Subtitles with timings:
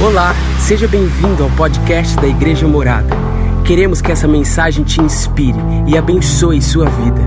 [0.00, 0.32] Olá,
[0.64, 3.16] seja bem-vindo ao podcast da Igreja Morada.
[3.66, 5.58] Queremos que essa mensagem te inspire
[5.92, 7.20] e abençoe sua vida.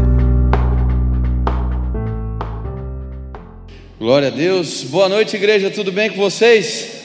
[4.00, 4.86] Glória a Deus.
[4.86, 5.70] Boa noite, igreja.
[5.70, 7.02] Tudo bem com vocês?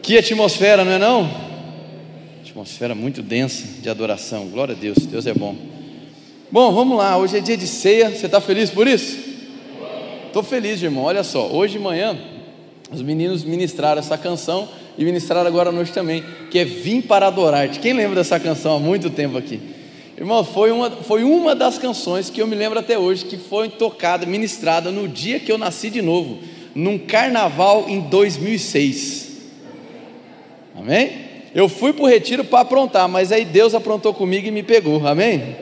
[0.00, 1.30] Que atmosfera, não é não?
[2.40, 4.46] Atmosfera muito densa de adoração.
[4.46, 4.96] Glória a Deus.
[4.96, 5.54] Deus é bom.
[6.50, 7.18] Bom, vamos lá.
[7.18, 8.08] Hoje é dia de ceia.
[8.08, 9.14] Você está feliz por isso?
[10.26, 11.04] Estou feliz, irmão.
[11.04, 11.48] Olha só.
[11.52, 12.31] Hoje de manhã
[12.92, 17.26] os meninos ministraram essa canção e ministraram agora à noite também, que é Vim para
[17.26, 17.80] Adorar-te.
[17.80, 19.60] Quem lembra dessa canção há muito tempo aqui?
[20.16, 23.70] Irmão, foi uma, foi uma das canções que eu me lembro até hoje, que foi
[23.70, 26.38] tocada, ministrada no dia que eu nasci de novo,
[26.74, 29.32] num carnaval em 2006.
[30.76, 31.32] Amém?
[31.54, 35.06] Eu fui para o retiro para aprontar, mas aí Deus aprontou comigo e me pegou.
[35.06, 35.56] Amém?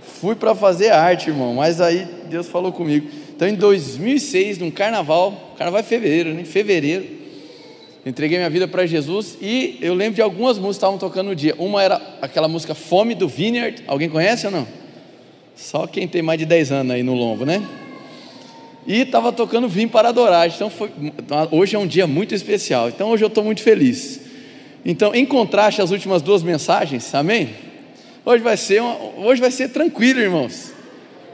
[0.00, 3.08] Fui para fazer arte, irmão, mas aí Deus falou comigo.
[3.38, 6.42] Então, em 2006, num carnaval, carnaval é fevereiro, né?
[6.42, 7.06] Fevereiro,
[8.04, 11.36] entreguei minha vida para Jesus e eu lembro de algumas músicas que estavam tocando no
[11.36, 11.54] dia.
[11.56, 13.84] Uma era aquela música Fome do Vineyard.
[13.86, 14.66] Alguém conhece ou não?
[15.54, 17.64] Só quem tem mais de 10 anos aí no lombo, né?
[18.84, 20.48] E estava tocando Vim para Adorar.
[20.48, 20.90] Então, foi,
[21.52, 22.88] hoje é um dia muito especial.
[22.88, 24.20] Então, hoje eu estou muito feliz.
[24.84, 27.50] Então, em contraste às últimas duas mensagens, amém?
[28.24, 30.76] Hoje vai ser, uma, hoje vai ser tranquilo, irmãos.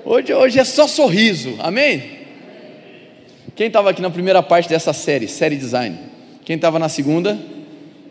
[0.06, 2.02] Hoje, hoje é só sorriso, amém?
[3.56, 5.98] Quem estava aqui na primeira parte dessa série, série design?
[6.44, 7.38] Quem estava na segunda?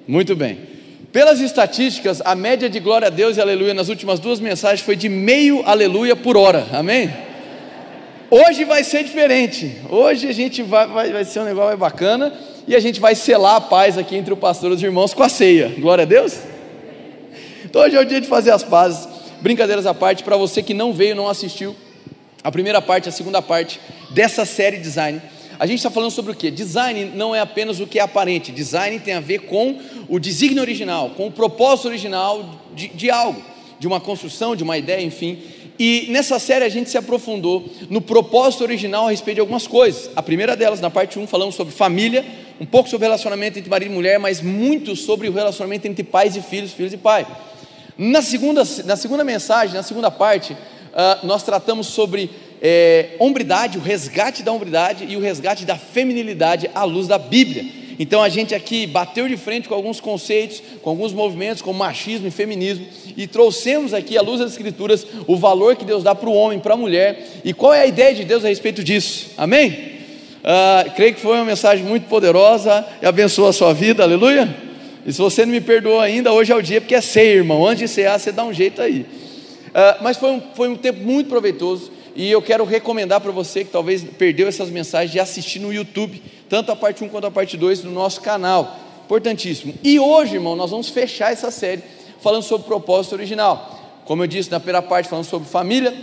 [0.08, 0.58] Muito bem.
[1.12, 4.96] Pelas estatísticas, a média de glória a Deus e aleluia nas últimas duas mensagens foi
[4.96, 7.14] de meio aleluia por hora, amém?
[8.32, 9.78] Hoje vai ser diferente.
[9.88, 12.34] Hoje a gente vai, vai, vai ser um negócio bacana
[12.68, 15.22] e a gente vai selar a paz aqui entre o pastor e os irmãos com
[15.22, 15.72] a ceia.
[15.78, 16.40] Glória a Deus.
[17.64, 19.08] Então hoje é o dia de fazer as pazes.
[19.42, 21.76] Brincadeiras à parte, para você que não veio, não assistiu,
[22.44, 25.22] a primeira parte, a segunda parte dessa série design.
[25.58, 26.52] A gente está falando sobre o que?
[26.52, 30.62] Design não é apenas o que é aparente, design tem a ver com o desígnio
[30.62, 33.42] original, com o propósito original de, de algo,
[33.80, 35.42] de uma construção, de uma ideia, enfim.
[35.80, 40.10] E nessa série a gente se aprofundou no propósito original a respeito de algumas coisas.
[40.16, 42.26] A primeira delas, na parte 1, falamos sobre família,
[42.60, 46.36] um pouco sobre relacionamento entre marido e mulher, mas muito sobre o relacionamento entre pais
[46.36, 47.26] e filhos, filhos e pai.
[47.98, 50.56] Na segunda, na segunda mensagem, na segunda parte,
[50.94, 52.30] uh, nós tratamos sobre
[52.66, 57.66] é, hombridade, o resgate da hombridade e o resgate da feminilidade à luz da Bíblia.
[58.00, 62.28] Então a gente aqui bateu de frente com alguns conceitos, com alguns movimentos, como machismo
[62.28, 66.30] e feminismo, e trouxemos aqui à luz das Escrituras o valor que Deus dá para
[66.30, 69.32] o homem, para a mulher, e qual é a ideia de Deus a respeito disso.
[69.38, 69.94] Amém?
[70.44, 74.54] Uh, creio que foi uma mensagem muito poderosa e abençoa a sua vida, aleluia.
[75.06, 77.66] E se você não me perdoou ainda, hoje é o dia, porque é ceia, irmão.
[77.66, 79.06] Antes de cear, você dá um jeito aí.
[79.74, 83.64] Uh, mas foi um, foi um tempo muito proveitoso e eu quero recomendar para você
[83.64, 87.32] que talvez perdeu essas mensagens de assistir no YouTube, tanto a parte 1 quanto a
[87.32, 88.80] parte 2 do nosso canal.
[89.06, 89.74] Importantíssimo.
[89.84, 91.82] E hoje, irmão, nós vamos fechar essa série
[92.22, 94.02] falando sobre o propósito original.
[94.06, 95.94] Como eu disse na primeira parte, falando sobre família,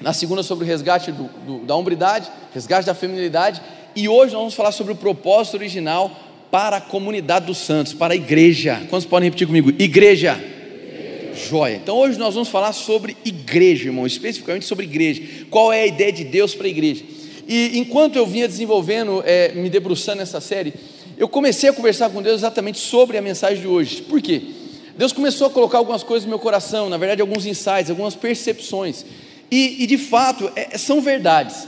[0.00, 3.62] na segunda, sobre o resgate do, do, da hombridade, resgate da feminilidade,
[3.94, 6.10] e hoje nós vamos falar sobre o propósito original
[6.50, 8.82] para a comunidade dos santos, para a igreja.
[8.90, 9.70] Quantos podem repetir comigo?
[9.78, 10.53] Igreja.
[11.34, 11.76] Joia.
[11.76, 15.22] Então hoje nós vamos falar sobre igreja, irmão, especificamente sobre igreja.
[15.50, 17.04] Qual é a ideia de Deus para a igreja?
[17.46, 20.72] E enquanto eu vinha desenvolvendo, é, me debruçando nessa série,
[21.16, 24.02] eu comecei a conversar com Deus exatamente sobre a mensagem de hoje.
[24.02, 24.42] Por quê?
[24.96, 29.04] Deus começou a colocar algumas coisas no meu coração, na verdade, alguns insights, algumas percepções.
[29.50, 31.66] E, e de fato, é, são verdades.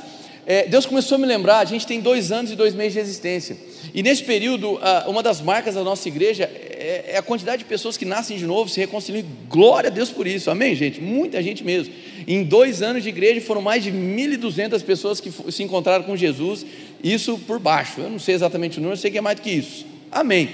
[0.49, 3.01] É, Deus começou a me lembrar, a gente tem dois anos e dois meses de
[3.01, 3.57] existência.
[3.93, 7.97] E nesse período, uma das marcas da nossa igreja é, é a quantidade de pessoas
[7.97, 9.25] que nascem de novo, se reconciliam.
[9.49, 11.01] Glória a Deus por isso, amém, gente?
[11.01, 11.93] Muita gente mesmo.
[12.29, 16.65] Em dois anos de igreja foram mais de 1.200 pessoas que se encontraram com Jesus,
[17.03, 18.01] isso por baixo.
[18.01, 19.85] Eu não sei exatamente o número, eu sei que é mais do que isso.
[20.13, 20.49] Amém.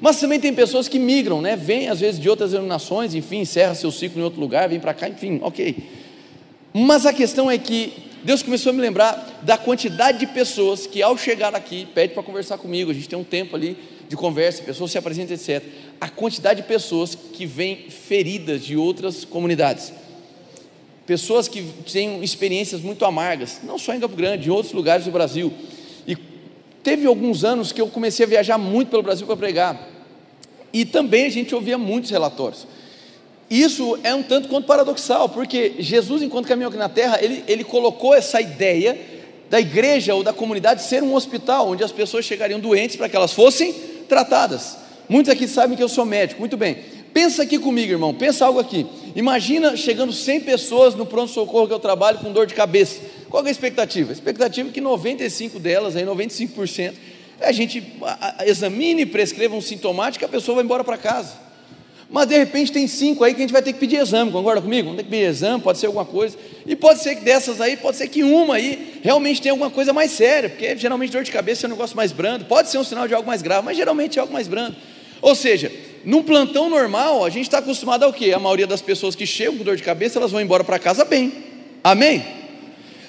[0.00, 1.56] Mas também tem pessoas que migram, né?
[1.56, 4.94] Vêm às vezes de outras denominações, enfim, encerra seu ciclo em outro lugar, vem para
[4.94, 5.76] cá, enfim, ok.
[6.72, 11.02] Mas a questão é que Deus começou a me lembrar da quantidade de pessoas que
[11.02, 13.76] ao chegar aqui, pede para conversar comigo, a gente tem um tempo ali
[14.08, 15.62] de conversa, pessoas se apresentam, etc.
[16.00, 19.92] A quantidade de pessoas que vêm feridas de outras comunidades.
[21.04, 25.10] Pessoas que têm experiências muito amargas, não só em Campo Grande, em outros lugares do
[25.10, 25.52] Brasil.
[26.06, 26.16] E
[26.82, 29.88] teve alguns anos que eu comecei a viajar muito pelo Brasil para pregar.
[30.72, 32.66] E também a gente ouvia muitos relatórios.
[33.52, 37.62] Isso é um tanto quanto paradoxal, porque Jesus, enquanto caminhou aqui na terra, ele, ele
[37.62, 38.98] colocou essa ideia
[39.50, 43.14] da igreja ou da comunidade ser um hospital, onde as pessoas chegariam doentes para que
[43.14, 43.74] elas fossem
[44.08, 44.78] tratadas.
[45.06, 46.78] Muitos aqui sabem que eu sou médico, muito bem.
[47.12, 48.86] Pensa aqui comigo, irmão, pensa algo aqui.
[49.14, 53.02] Imagina chegando 100 pessoas no pronto-socorro que eu trabalho com dor de cabeça.
[53.28, 54.12] Qual é a expectativa?
[54.12, 56.94] A expectativa é que 95 delas, aí 95%,
[57.38, 57.84] a gente
[58.46, 61.51] examine, prescreva um sintomático, a pessoa vai embora para casa.
[62.12, 64.60] Mas de repente tem cinco aí que a gente vai ter que pedir exame, concorda
[64.60, 64.88] comigo?
[64.88, 66.36] Vamos ter que pedir exame, pode ser alguma coisa.
[66.66, 69.94] E pode ser que dessas aí, pode ser que uma aí realmente tenha alguma coisa
[69.94, 72.84] mais séria, porque geralmente dor de cabeça é um negócio mais brando, pode ser um
[72.84, 74.76] sinal de algo mais grave, mas geralmente é algo mais brando.
[75.22, 75.72] Ou seja,
[76.04, 78.32] num plantão normal, a gente está acostumado ao quê?
[78.34, 81.06] A maioria das pessoas que chegam com dor de cabeça, elas vão embora para casa
[81.06, 81.32] bem.
[81.82, 82.41] Amém?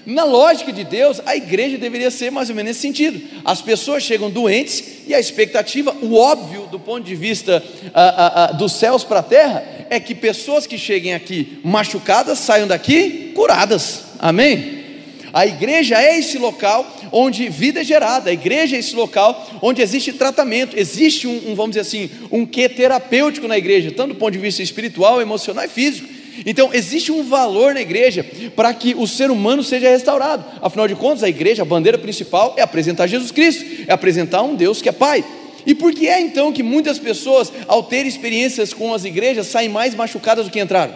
[0.06, 3.22] Na lógica de Deus, a igreja deveria ser mais ou menos nesse sentido.
[3.46, 7.64] As pessoas chegam doentes e a expectativa, o óbvio do ponto de vista
[7.94, 12.68] ah, ah, dos céus para a terra, é que pessoas que cheguem aqui machucadas saiam
[12.68, 14.02] daqui curadas.
[14.20, 14.84] Amém?
[15.32, 19.82] A igreja é esse local onde vida é gerada, a igreja é esse local onde
[19.82, 24.20] existe tratamento, existe um, um vamos dizer assim, um que terapêutico na igreja, tanto do
[24.20, 26.12] ponto de vista espiritual, emocional e físico.
[26.46, 28.26] Então, existe um valor na igreja
[28.56, 30.44] para que o ser humano seja restaurado.
[30.62, 34.56] Afinal de contas, a igreja, a bandeira principal é apresentar Jesus Cristo, é apresentar um
[34.56, 35.24] Deus que é Pai.
[35.66, 39.70] E por que é então que muitas pessoas, ao ter experiências com as igrejas, saem
[39.70, 40.94] mais machucadas do que entraram?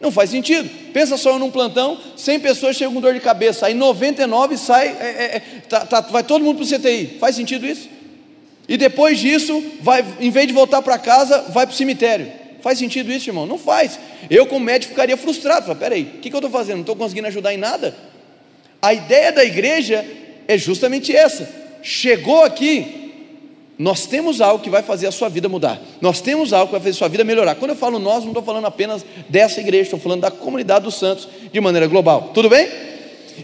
[0.00, 0.68] Não faz sentido.
[0.92, 4.90] Pensa só num plantão, 100 pessoas chegam com dor de cabeça, aí 99 sai, é,
[4.90, 7.16] é, é, tá, tá, vai todo mundo para o CTI.
[7.18, 7.88] Faz sentido isso?
[8.68, 12.30] E depois disso, vai, em vez de voltar para casa, vai para o cemitério.
[12.66, 13.46] Faz sentido isso, irmão?
[13.46, 13.96] Não faz.
[14.28, 15.72] Eu, como médico, ficaria frustrado.
[15.76, 16.78] Peraí, o que, que eu estou fazendo?
[16.78, 17.94] Não estou conseguindo ajudar em nada?
[18.82, 20.04] A ideia da igreja
[20.48, 21.48] é justamente essa.
[21.80, 23.12] Chegou aqui,
[23.78, 25.80] nós temos algo que vai fazer a sua vida mudar.
[26.00, 27.54] Nós temos algo que vai fazer a sua vida melhorar.
[27.54, 30.96] Quando eu falo nós, não estou falando apenas dessa igreja, estou falando da comunidade dos
[30.96, 32.32] santos de maneira global.
[32.34, 32.66] Tudo bem?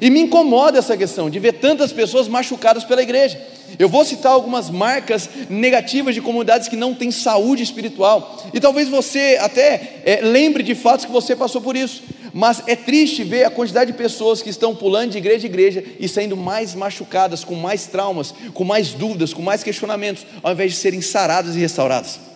[0.01, 3.41] E me incomoda essa questão de ver tantas pessoas machucadas pela igreja.
[3.79, 8.45] Eu vou citar algumas marcas negativas de comunidades que não têm saúde espiritual.
[8.53, 12.03] E talvez você até é, lembre de fatos que você passou por isso.
[12.35, 15.85] Mas é triste ver a quantidade de pessoas que estão pulando de igreja em igreja
[16.01, 20.73] e saindo mais machucadas, com mais traumas, com mais dúvidas, com mais questionamentos, ao invés
[20.73, 22.32] de serem saradas e restauradas.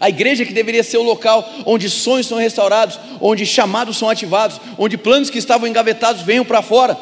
[0.00, 4.60] A igreja que deveria ser o local onde sonhos são restaurados, onde chamados são ativados,
[4.76, 6.96] onde planos que estavam engavetados venham para fora.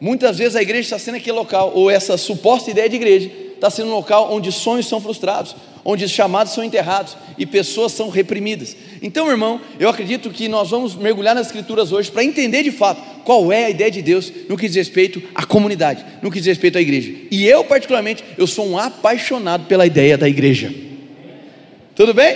[0.00, 3.68] Muitas vezes a igreja está sendo aquele local, ou essa suposta ideia de igreja, está
[3.68, 5.54] sendo um local onde sonhos são frustrados,
[5.84, 8.74] onde chamados são enterrados e pessoas são reprimidas.
[9.02, 13.00] Então, irmão, eu acredito que nós vamos mergulhar nas Escrituras hoje para entender de fato
[13.24, 16.46] qual é a ideia de Deus no que diz respeito à comunidade, no que diz
[16.46, 17.12] respeito à igreja.
[17.30, 20.89] E eu, particularmente, eu sou um apaixonado pela ideia da igreja.
[22.00, 22.34] Tudo bem?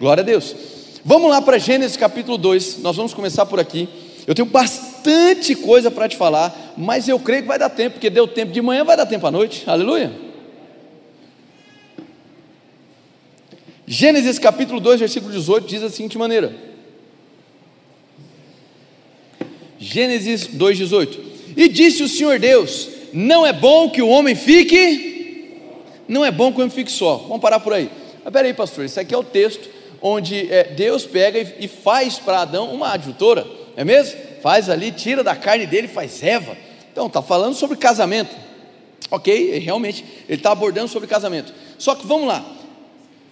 [0.00, 0.56] Glória a Deus.
[1.04, 3.86] Vamos lá para Gênesis capítulo 2, nós vamos começar por aqui.
[4.26, 8.08] Eu tenho bastante coisa para te falar, mas eu creio que vai dar tempo, porque
[8.08, 9.62] deu tempo de manhã, vai dar tempo à noite.
[9.66, 10.10] Aleluia.
[13.86, 16.56] Gênesis capítulo 2, versículo 18 diz da seguinte maneira:
[19.78, 21.18] Gênesis 2,18:
[21.54, 25.60] E disse o Senhor Deus: Não é bom que o homem fique,
[26.08, 27.18] não é bom que o homem fique só.
[27.18, 27.90] Vamos parar por aí.
[28.24, 29.68] Mas peraí, pastor, isso aqui é o texto
[30.00, 34.18] onde é, Deus pega e, e faz para Adão uma adjutora, é mesmo?
[34.42, 36.56] Faz ali, tira da carne dele, faz Eva.
[36.92, 38.34] Então, está falando sobre casamento.
[39.10, 41.52] Ok, realmente, ele está abordando sobre casamento.
[41.78, 42.44] Só que vamos lá.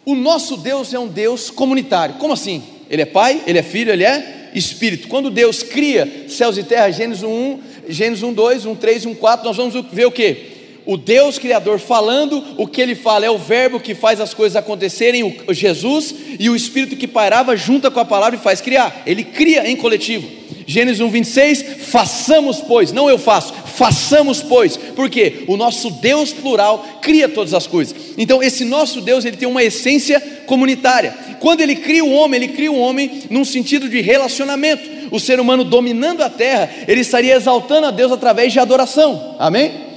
[0.05, 2.17] O nosso Deus é um Deus comunitário.
[2.17, 2.63] Como assim?
[2.91, 5.09] Ele é pai, ele é filho, ele é espírito.
[5.09, 9.47] Quando Deus cria céus e terra, Gênesis 1, Gênesis 1, 2, 1, 3, 1, 4,
[9.47, 10.52] nós vamos ver o que?
[10.85, 14.57] O Deus Criador falando, o que ele fala é o verbo que faz as coisas
[14.57, 19.03] acontecerem, o Jesus, e o Espírito que pairava junta com a palavra e faz criar.
[19.07, 20.43] Ele cria em coletivo.
[20.67, 26.99] Gênesis 1, 26, façamos, pois, não eu faço, façamos, pois, porque o nosso Deus plural
[27.01, 27.95] cria todas as coisas.
[28.17, 31.15] Então, esse nosso Deus, ele tem uma essência comunitária.
[31.41, 35.03] Quando ele cria o homem, ele cria o homem num sentido de relacionamento.
[35.11, 39.37] O ser humano dominando a terra, ele estaria exaltando a Deus através de adoração.
[39.39, 39.92] Amém?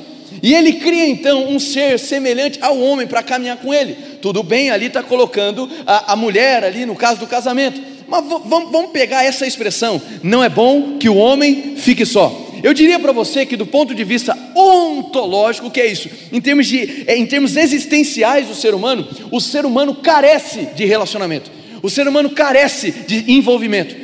[0.46, 3.98] E ele cria então um ser semelhante ao homem para caminhar com ele.
[4.22, 7.82] Tudo bem, ali está colocando a, a, mulher, ali no caso do casamento.
[8.08, 12.48] Mas vamos, pegar essa expressão: não é bom que o homem fique só.
[12.62, 16.12] Eu diria para você que, do ponto de vista ontológico, o que é isso?
[16.32, 20.86] Em termos, de, é, em termos existenciais do ser humano, o ser humano carece de
[20.86, 21.50] relacionamento,
[21.82, 23.96] o ser humano carece de envolvimento.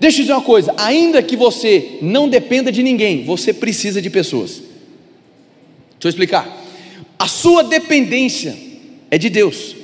[0.00, 4.10] Deixa eu dizer uma coisa: ainda que você não dependa de ninguém, você precisa de
[4.10, 4.73] pessoas.
[6.06, 6.64] Eu explicar.
[7.18, 8.56] A sua dependência
[9.10, 9.76] é de Deus.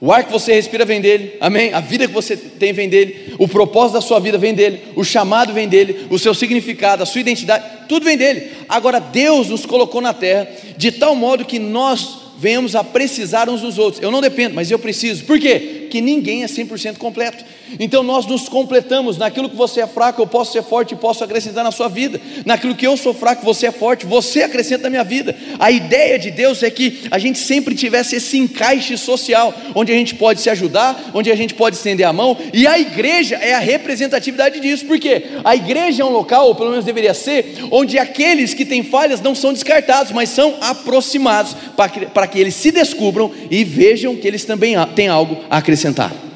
[0.00, 1.72] O ar que você respira vem dele, amém?
[1.72, 5.04] A vida que você tem vem dele, o propósito da sua vida vem dele, o
[5.04, 8.50] chamado vem dele, o seu significado, a sua identidade, tudo vem dele.
[8.68, 13.60] Agora, Deus nos colocou na terra de tal modo que nós venhamos a precisar uns
[13.60, 14.02] dos outros.
[14.02, 15.24] Eu não dependo, mas eu preciso.
[15.24, 15.82] Por quê?
[15.82, 17.44] Porque ninguém é 100% completo.
[17.78, 19.16] Então nós nos completamos.
[19.16, 22.20] Naquilo que você é fraco, eu posso ser forte e posso acrescentar na sua vida.
[22.44, 25.34] Naquilo que eu sou fraco, você é forte, você acrescenta na minha vida.
[25.58, 29.94] A ideia de Deus é que a gente sempre tivesse esse encaixe social, onde a
[29.94, 33.54] gente pode se ajudar, onde a gente pode estender a mão, e a igreja é
[33.54, 34.86] a representatividade disso.
[34.86, 35.24] Por quê?
[35.44, 39.20] A igreja é um local, ou pelo menos deveria ser, onde aqueles que têm falhas
[39.20, 44.16] não são descartados, mas são aproximados para que, para que eles se descubram e vejam
[44.16, 46.31] que eles também têm algo a acrescentar.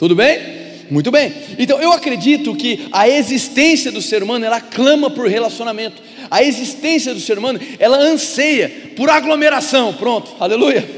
[0.00, 0.40] Tudo bem?
[0.90, 1.30] Muito bem.
[1.58, 6.00] Então eu acredito que a existência do ser humano ela clama por relacionamento.
[6.30, 9.92] A existência do ser humano ela anseia por aglomeração.
[9.92, 10.88] Pronto, aleluia.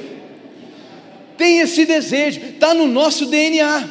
[1.37, 3.89] Tem esse desejo, está no nosso DNA.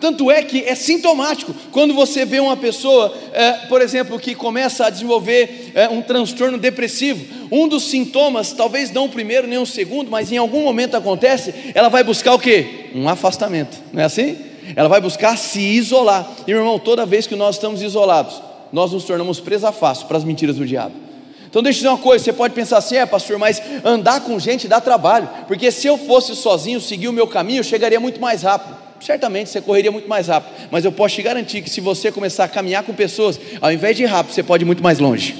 [0.00, 4.86] Tanto é que é sintomático quando você vê uma pessoa, é, por exemplo, que começa
[4.86, 7.22] a desenvolver é, um transtorno depressivo.
[7.52, 11.52] Um dos sintomas, talvez não o primeiro nem o segundo, mas em algum momento acontece,
[11.74, 12.86] ela vai buscar o que?
[12.94, 14.53] Um afastamento, não é assim?
[14.74, 16.28] Ela vai buscar se isolar.
[16.46, 18.42] E, irmão, toda vez que nós estamos isolados,
[18.72, 20.94] nós nos tornamos presa fácil para as mentiras do diabo.
[21.54, 24.36] Então deixa eu dizer uma coisa, você pode pensar assim, é pastor, mas andar com
[24.40, 28.20] gente dá trabalho, porque se eu fosse sozinho, seguir o meu caminho, eu chegaria muito
[28.20, 28.76] mais rápido.
[29.00, 32.42] Certamente você correria muito mais rápido, mas eu posso te garantir que se você começar
[32.42, 35.36] a caminhar com pessoas, ao invés de ir rápido, você pode ir muito mais longe.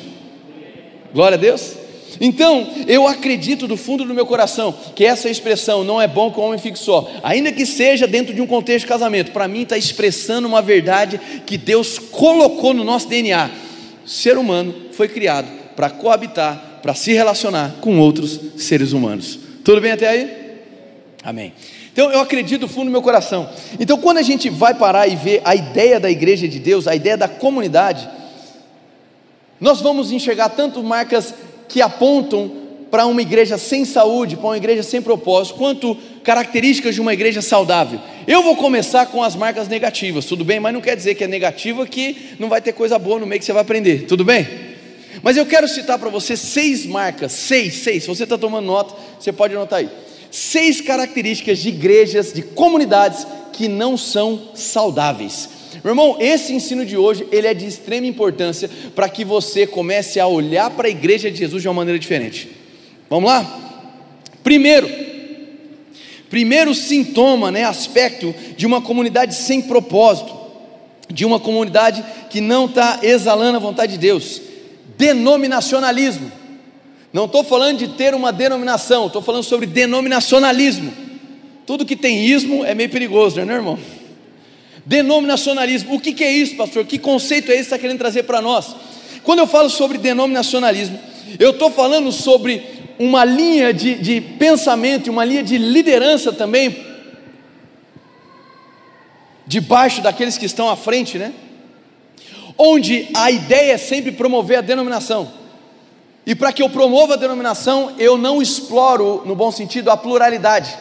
[1.13, 1.84] Glória a Deus.
[2.21, 6.39] Então, eu acredito do fundo do meu coração que essa expressão não é bom que
[6.39, 9.63] o homem fique só, ainda que seja dentro de um contexto de casamento, para mim
[9.63, 13.51] está expressando uma verdade que Deus colocou no nosso DNA.
[14.07, 19.39] Ser humano foi criado para coabitar, para se relacionar com outros seres humanos.
[19.65, 20.31] Tudo bem até aí?
[21.23, 21.53] Amém.
[21.93, 23.49] Então eu acredito do fundo do meu coração.
[23.79, 26.95] Então quando a gente vai parar e ver a ideia da igreja de Deus, a
[26.95, 28.09] ideia da comunidade,
[29.61, 31.33] nós vamos enxergar tanto marcas
[31.69, 32.51] que apontam
[32.91, 37.43] para uma igreja sem saúde, para uma igreja sem propósito, quanto características de uma igreja
[37.43, 38.01] saudável.
[38.27, 40.61] Eu vou começar com as marcas negativas, tudo bem?
[40.61, 43.41] Mas não quer dizer que é negativa que não vai ter coisa boa no meio
[43.41, 44.47] que você vai aprender, tudo bem?
[45.23, 48.05] Mas eu quero citar para você seis marcas, seis, seis.
[48.05, 49.89] Se você está tomando nota, você pode anotar aí.
[50.31, 55.49] Seis características de igrejas, de comunidades que não são saudáveis.
[55.85, 60.19] Meu irmão, esse ensino de hoje, ele é de extrema importância para que você comece
[60.19, 62.49] a olhar para a igreja de Jesus de uma maneira diferente.
[63.11, 63.83] Vamos lá?
[64.43, 64.89] Primeiro,
[66.31, 70.35] primeiro sintoma, né, aspecto de uma comunidade sem propósito,
[71.13, 74.41] de uma comunidade que não está exalando a vontade de Deus,
[74.97, 76.33] denominacionalismo.
[77.13, 80.91] Não estou falando de ter uma denominação, estou falando sobre denominacionalismo.
[81.67, 83.79] Tudo que tem ismo é meio perigoso, não é, irmão?
[84.87, 86.85] Denominacionalismo, o que, que é isso, pastor?
[86.85, 88.75] Que conceito é esse que está querendo trazer para nós?
[89.23, 90.99] Quando eu falo sobre denominacionalismo,
[91.39, 92.63] eu estou falando sobre
[92.99, 96.85] uma linha de, de pensamento, uma linha de liderança também,
[99.47, 101.33] debaixo daqueles que estão à frente, né?
[102.57, 105.31] Onde a ideia é sempre promover a denominação.
[106.27, 110.75] E para que eu promova a denominação, eu não exploro, no bom sentido, a pluralidade.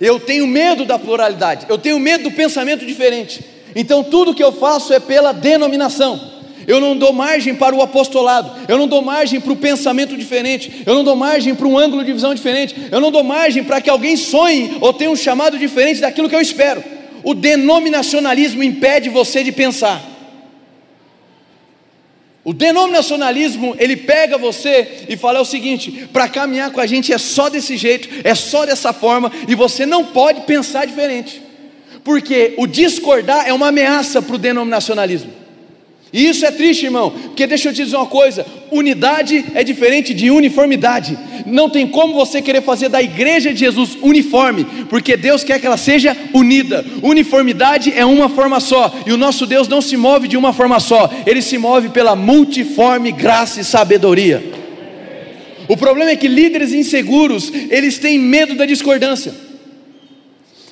[0.00, 3.44] Eu tenho medo da pluralidade, eu tenho medo do pensamento diferente.
[3.74, 6.38] Então tudo que eu faço é pela denominação.
[6.66, 10.82] Eu não dou margem para o apostolado, eu não dou margem para o pensamento diferente,
[10.84, 13.80] eu não dou margem para um ângulo de visão diferente, eu não dou margem para
[13.80, 16.84] que alguém sonhe ou tenha um chamado diferente daquilo que eu espero.
[17.22, 20.17] O denominacionalismo impede você de pensar.
[22.48, 27.18] O denominacionalismo, ele pega você e fala o seguinte: para caminhar com a gente é
[27.18, 31.42] só desse jeito, é só dessa forma, e você não pode pensar diferente,
[32.02, 35.30] porque o discordar é uma ameaça para o denominacionalismo.
[36.12, 40.14] E isso é triste, irmão, porque deixa eu te dizer uma coisa: unidade é diferente
[40.14, 41.18] de uniformidade.
[41.44, 45.66] Não tem como você querer fazer da igreja de Jesus uniforme, porque Deus quer que
[45.66, 46.84] ela seja unida.
[47.02, 50.80] Uniformidade é uma forma só, e o nosso Deus não se move de uma forma
[50.80, 54.42] só, ele se move pela multiforme graça e sabedoria.
[55.68, 59.34] O problema é que líderes inseguros, eles têm medo da discordância.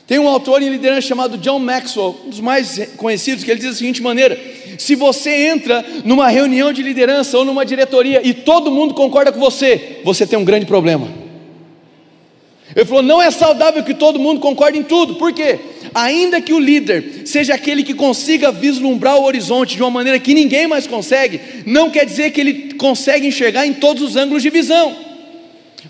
[0.07, 3.71] Tem um autor em liderança chamado John Maxwell, um dos mais conhecidos, que ele diz
[3.71, 4.38] da seguinte maneira:
[4.78, 9.40] se você entra numa reunião de liderança ou numa diretoria e todo mundo concorda com
[9.40, 11.09] você, você tem um grande problema.
[12.75, 15.59] Ele falou: não é saudável que todo mundo concorde em tudo, por quê?
[15.95, 20.35] Ainda que o líder seja aquele que consiga vislumbrar o horizonte de uma maneira que
[20.35, 24.50] ninguém mais consegue, não quer dizer que ele consegue enxergar em todos os ângulos de
[24.50, 24.95] visão.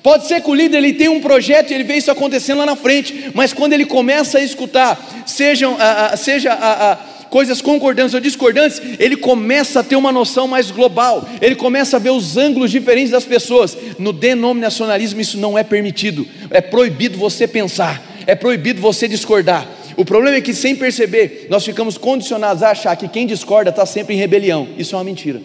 [0.02, 2.66] Pode ser que o líder ele tenha um projeto e ele vê isso acontecendo lá
[2.66, 6.98] na frente, mas quando ele começa a escutar, sejam, a, a, seja a, a
[7.36, 12.00] coisas concordantes ou discordantes, ele começa a ter uma noção mais global, ele começa a
[12.00, 13.76] ver os ângulos diferentes das pessoas.
[13.98, 19.68] No denominacionalismo isso não é permitido, é proibido você pensar, é proibido você discordar.
[19.98, 23.84] O problema é que, sem perceber, nós ficamos condicionados a achar que quem discorda está
[23.84, 24.68] sempre em rebelião.
[24.78, 25.42] Isso é uma mentira.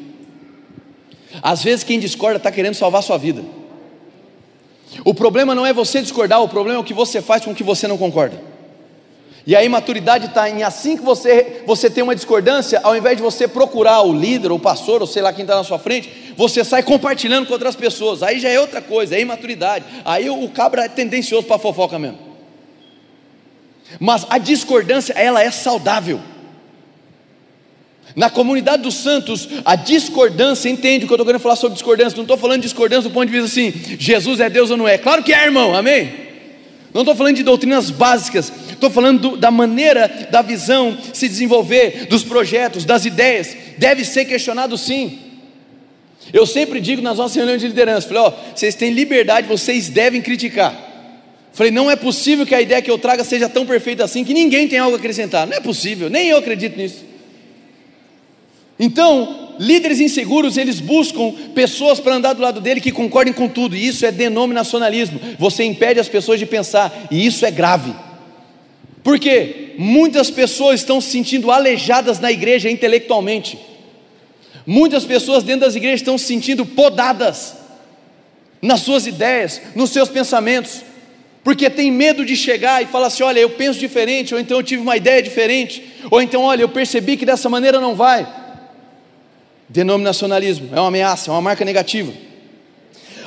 [1.43, 3.43] Às vezes, quem discorda está querendo salvar sua vida.
[5.03, 7.55] O problema não é você discordar, o problema é o que você faz com o
[7.55, 8.50] que você não concorda.
[9.45, 13.23] E a imaturidade está em assim que você, você tem uma discordância, ao invés de
[13.23, 16.63] você procurar o líder, o pastor, ou sei lá quem está na sua frente, você
[16.63, 18.21] sai compartilhando com outras pessoas.
[18.21, 19.85] Aí já é outra coisa, é imaturidade.
[20.05, 22.19] Aí o, cabra é tendencioso para fofoca mesmo.
[23.99, 26.21] Mas a discordância, ela é saudável.
[28.15, 32.15] Na comunidade dos santos, a discordância, entende o que eu estou querendo falar sobre discordância?
[32.15, 34.87] Não estou falando de discordância do ponto de vista assim, Jesus é Deus ou não
[34.87, 34.97] é?
[34.97, 36.30] Claro que é, irmão, amém?
[36.93, 42.07] Não estou falando de doutrinas básicas, estou falando do, da maneira da visão se desenvolver,
[42.07, 43.55] dos projetos, das ideias.
[43.77, 45.19] Deve ser questionado sim.
[46.33, 50.21] Eu sempre digo nas nossas reuniões de liderança: falei, ó, vocês têm liberdade, vocês devem
[50.21, 50.89] criticar.
[51.53, 54.33] Falei, não é possível que a ideia que eu traga seja tão perfeita assim que
[54.33, 55.45] ninguém tem algo a acrescentar.
[55.47, 57.10] Não é possível, nem eu acredito nisso.
[58.83, 63.77] Então, líderes inseguros, eles buscam pessoas para andar do lado dele que concordem com tudo,
[63.77, 65.19] e isso é denominacionalismo.
[65.37, 67.93] Você impede as pessoas de pensar, e isso é grave.
[69.03, 73.59] Porque muitas pessoas estão se sentindo aleijadas na igreja intelectualmente.
[74.65, 77.55] Muitas pessoas dentro das igrejas estão se sentindo podadas
[78.63, 80.81] nas suas ideias, nos seus pensamentos,
[81.43, 84.63] porque tem medo de chegar e falar assim: olha, eu penso diferente, ou então eu
[84.63, 88.40] tive uma ideia diferente, ou então, olha, eu percebi que dessa maneira não vai.
[89.71, 92.11] Denominacionalismo é uma ameaça, é uma marca negativa.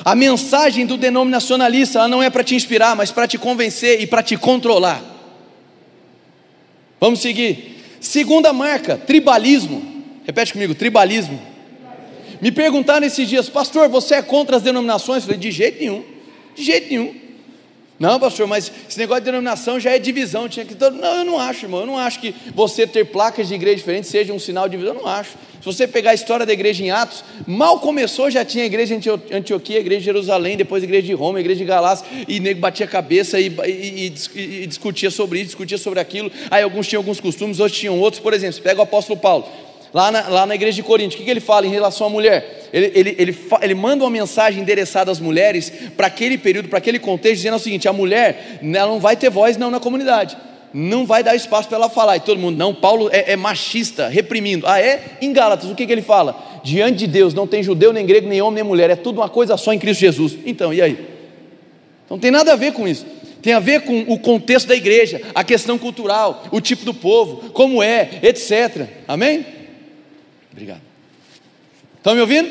[0.03, 4.05] A mensagem do denominacionalista ela não é para te inspirar, mas para te convencer e
[4.05, 5.01] para te controlar.
[6.99, 7.83] Vamos seguir.
[7.99, 10.03] Segunda marca, tribalismo.
[10.23, 11.41] Repete comigo, tribalismo.
[12.39, 15.23] Me perguntaram esses dias, pastor, você é contra as denominações?
[15.23, 16.03] Eu falei, de jeito nenhum,
[16.55, 17.24] de jeito nenhum.
[17.97, 20.49] Não, pastor, mas esse negócio de denominação já é divisão.
[20.49, 20.75] Tinha que...
[20.75, 21.81] Não, eu não acho, irmão.
[21.81, 24.95] Eu não acho que você ter placas de igreja diferentes seja um sinal de divisão.
[24.95, 25.31] Eu não acho.
[25.65, 28.95] Se você pegar a história da igreja em Atos, mal começou, já tinha a igreja
[28.97, 32.05] de Antioquia, a igreja de Jerusalém, depois a igreja de Roma, a igreja de Galácia,
[32.27, 36.31] e nego batia a cabeça e, e, e, e discutia sobre isso, discutia sobre aquilo.
[36.51, 38.21] Aí alguns tinham alguns costumes, outros tinham outros.
[38.21, 39.47] Por exemplo, você pega o apóstolo Paulo.
[39.95, 42.09] Lá na, lá na igreja de Corinto, o que, que ele fala em relação à
[42.09, 42.67] mulher?
[42.73, 46.99] Ele, ele, ele, ele manda uma mensagem endereçada às mulheres para aquele período, para aquele
[46.99, 50.35] contexto, dizendo o seguinte: a mulher ela não vai ter voz não na comunidade,
[50.73, 52.17] não vai dar espaço para ela falar.
[52.17, 54.67] E todo mundo, não, Paulo é, é machista, reprimindo.
[54.67, 55.01] Ah, é?
[55.21, 56.59] Em Gálatas, o que, que ele fala?
[56.61, 59.29] Diante de Deus não tem judeu, nem grego, nem homem, nem mulher, é tudo uma
[59.29, 60.37] coisa só em Cristo Jesus.
[60.45, 61.07] Então, e aí?
[62.09, 63.05] Não tem nada a ver com isso
[63.41, 67.51] tem a ver com o contexto da igreja, a questão cultural, o tipo do povo,
[67.51, 68.87] como é, etc.
[69.07, 69.45] Amém?
[70.55, 70.81] Obrigado.
[71.97, 72.49] Estão me ouvindo?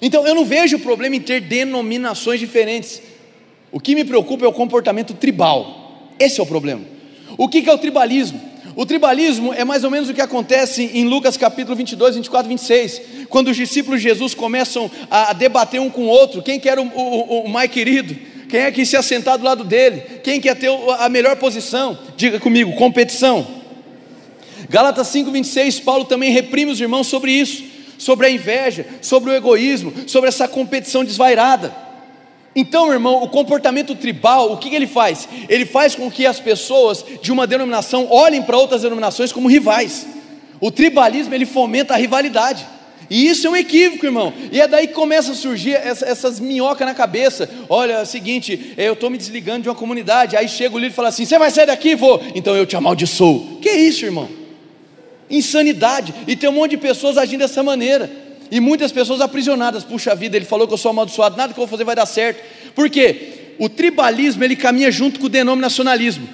[0.00, 3.02] Então eu não vejo problema em ter denominações diferentes.
[3.70, 6.08] O que me preocupa é o comportamento tribal.
[6.18, 6.80] Esse é o problema.
[7.36, 8.40] O que é o tribalismo?
[8.74, 13.02] O tribalismo é mais ou menos o que acontece em Lucas capítulo 22, 24, 26,
[13.28, 16.84] quando os discípulos de Jesus começam a debater um com o outro, quem quer o,
[16.84, 18.16] o, o mais querido,
[18.48, 22.40] quem é que se assentar do lado dele, quem quer ter a melhor posição, diga
[22.40, 23.55] comigo, competição.
[24.68, 27.64] Gálatas 5:26, Paulo também reprime os irmãos sobre isso,
[27.98, 31.86] sobre a inveja, sobre o egoísmo, sobre essa competição desvairada.
[32.54, 35.28] Então, irmão, o comportamento tribal, o que, ele faz?
[35.46, 40.06] Ele faz com que as pessoas de uma denominação olhem para outras denominações como rivais.
[40.58, 42.66] O tribalismo ele fomenta a rivalidade.
[43.10, 44.32] E isso é um equívoco, irmão.
[44.50, 47.48] E é daí que começa a surgir essa, essas minhocas na cabeça.
[47.68, 50.34] Olha, é o seguinte, eu estou me desligando de uma comunidade.
[50.34, 51.94] Aí chega o líder e fala assim: Você vai sair daqui?
[51.94, 52.20] Vou.
[52.34, 53.58] Então eu te amaldiçoo.
[53.60, 54.28] Que isso, irmão?
[55.30, 58.10] Insanidade, e tem um monte de pessoas agindo dessa maneira,
[58.50, 59.84] e muitas pessoas aprisionadas.
[59.84, 62.06] Puxa vida, ele falou que eu sou amaldiçoado, nada que eu vou fazer vai dar
[62.06, 62.42] certo.
[62.74, 63.54] Por quê?
[63.58, 66.28] O tribalismo ele caminha junto com o denominacionalismo.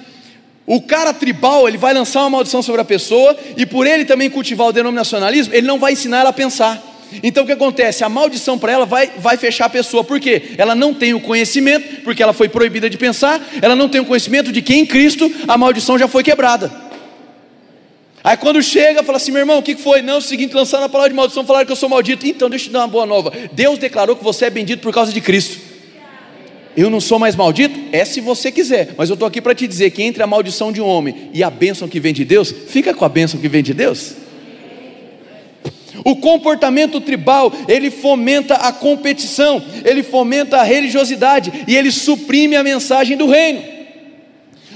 [0.65, 4.29] O cara tribal, ele vai lançar uma maldição sobre a pessoa, e por ele também
[4.29, 6.81] cultivar o denominacionalismo, ele não vai ensinar ela a pensar.
[7.21, 8.03] Então o que acontece?
[8.03, 10.53] A maldição para ela vai, vai fechar a pessoa, por quê?
[10.57, 14.05] Ela não tem o conhecimento, porque ela foi proibida de pensar, ela não tem o
[14.05, 16.71] conhecimento de que em Cristo a maldição já foi quebrada.
[18.23, 20.01] Aí quando chega, fala assim: meu irmão, o que foi?
[20.01, 22.25] Não, é o seguinte, lançaram a palavra de maldição, falaram que eu sou maldito.
[22.25, 23.33] Então, deixa eu te dar uma boa nova.
[23.51, 25.73] Deus declarou que você é bendito por causa de Cristo.
[26.75, 27.79] Eu não sou mais maldito?
[27.91, 30.71] É se você quiser, mas eu estou aqui para te dizer que entre a maldição
[30.71, 33.47] de um homem e a bênção que vem de Deus, fica com a bênção que
[33.47, 34.15] vem de Deus.
[36.03, 42.63] O comportamento tribal, ele fomenta a competição, ele fomenta a religiosidade e ele suprime a
[42.63, 43.72] mensagem do reino.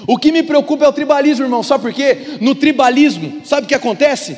[0.07, 1.61] O que me preocupa é o tribalismo, irmão.
[1.61, 2.37] Sabe por quê?
[2.39, 4.37] No tribalismo, sabe o que acontece?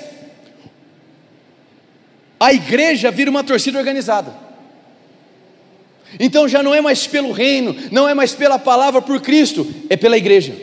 [2.40, 4.34] A igreja vira uma torcida organizada.
[6.20, 9.96] Então já não é mais pelo reino, não é mais pela palavra por Cristo, é
[9.96, 10.56] pela igreja.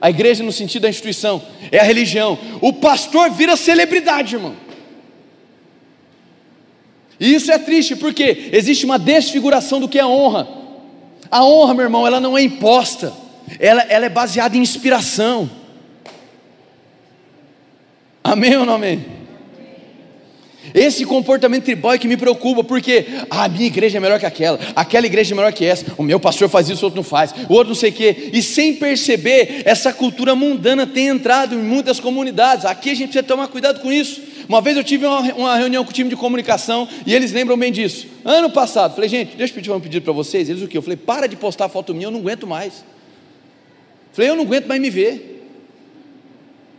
[0.00, 2.38] A igreja, no sentido da instituição, é a religião.
[2.62, 4.54] O pastor vira celebridade, irmão.
[7.18, 10.48] E isso é triste, porque existe uma desfiguração do que é honra.
[11.30, 13.12] A honra, meu irmão, ela não é imposta,
[13.58, 15.50] ela, ela é baseada em inspiração.
[18.22, 19.16] Amém ou não amém?
[20.74, 24.58] Esse comportamento tribal é que me preocupa, porque a minha igreja é melhor que aquela,
[24.74, 27.32] aquela igreja é melhor que essa, o meu pastor faz isso, o outro não faz,
[27.48, 31.62] o outro não sei o quê, e sem perceber, essa cultura mundana tem entrado em
[31.62, 32.64] muitas comunidades.
[32.64, 34.20] Aqui a gente precisa tomar cuidado com isso.
[34.48, 37.56] Uma vez eu tive uma, uma reunião com o time de comunicação e eles lembram
[37.56, 38.06] bem disso.
[38.24, 40.48] Ano passado, falei, gente, deixa eu pedir um pedido para vocês.
[40.48, 40.78] Eles o quê?
[40.78, 42.84] Eu falei, para de postar foto minha, eu não aguento mais.
[44.16, 45.46] Falei, eu não aguento mais me ver.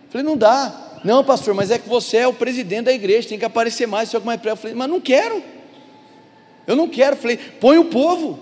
[0.09, 0.99] Falei, não dá.
[1.03, 4.09] Não, pastor, mas é que você é o presidente da igreja, tem que aparecer mais,
[4.09, 4.57] você é mais prego.
[4.57, 5.43] Falei, mas não quero.
[6.65, 7.15] Eu não quero.
[7.15, 8.39] Falei, põe o povo.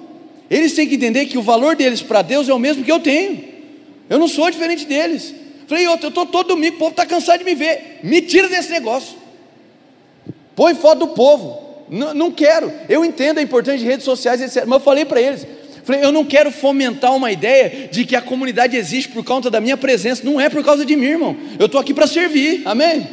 [0.49, 3.01] Eles têm que entender que o valor deles para Deus é o mesmo que eu
[3.01, 3.43] tenho.
[4.09, 5.35] Eu não sou diferente deles.
[5.67, 7.99] Falei, eu estou todo domingo, o povo está cansado de me ver.
[8.01, 9.17] Me tira desse negócio.
[10.55, 11.83] Põe foto do povo.
[11.89, 12.71] Não, não quero.
[12.87, 14.63] Eu entendo a importância de redes sociais, etc.
[14.65, 15.45] Mas eu falei para eles,
[15.85, 19.61] Falei, eu não quero fomentar uma ideia de que a comunidade existe por conta da
[19.61, 20.23] minha presença.
[20.25, 21.37] Não é por causa de mim, irmão.
[21.59, 22.63] Eu estou aqui para servir.
[22.65, 23.07] Amém?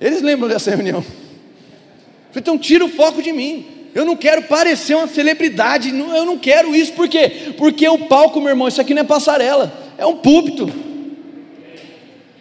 [0.00, 1.02] Eles lembram dessa reunião.
[1.02, 3.66] Falei, então tira o foco de mim.
[3.92, 5.88] Eu não quero parecer uma celebridade.
[5.88, 6.92] Eu não quero isso.
[6.92, 7.52] Por quê?
[7.58, 9.92] Porque o palco, meu irmão, isso aqui não é passarela.
[9.98, 10.72] É um púlpito.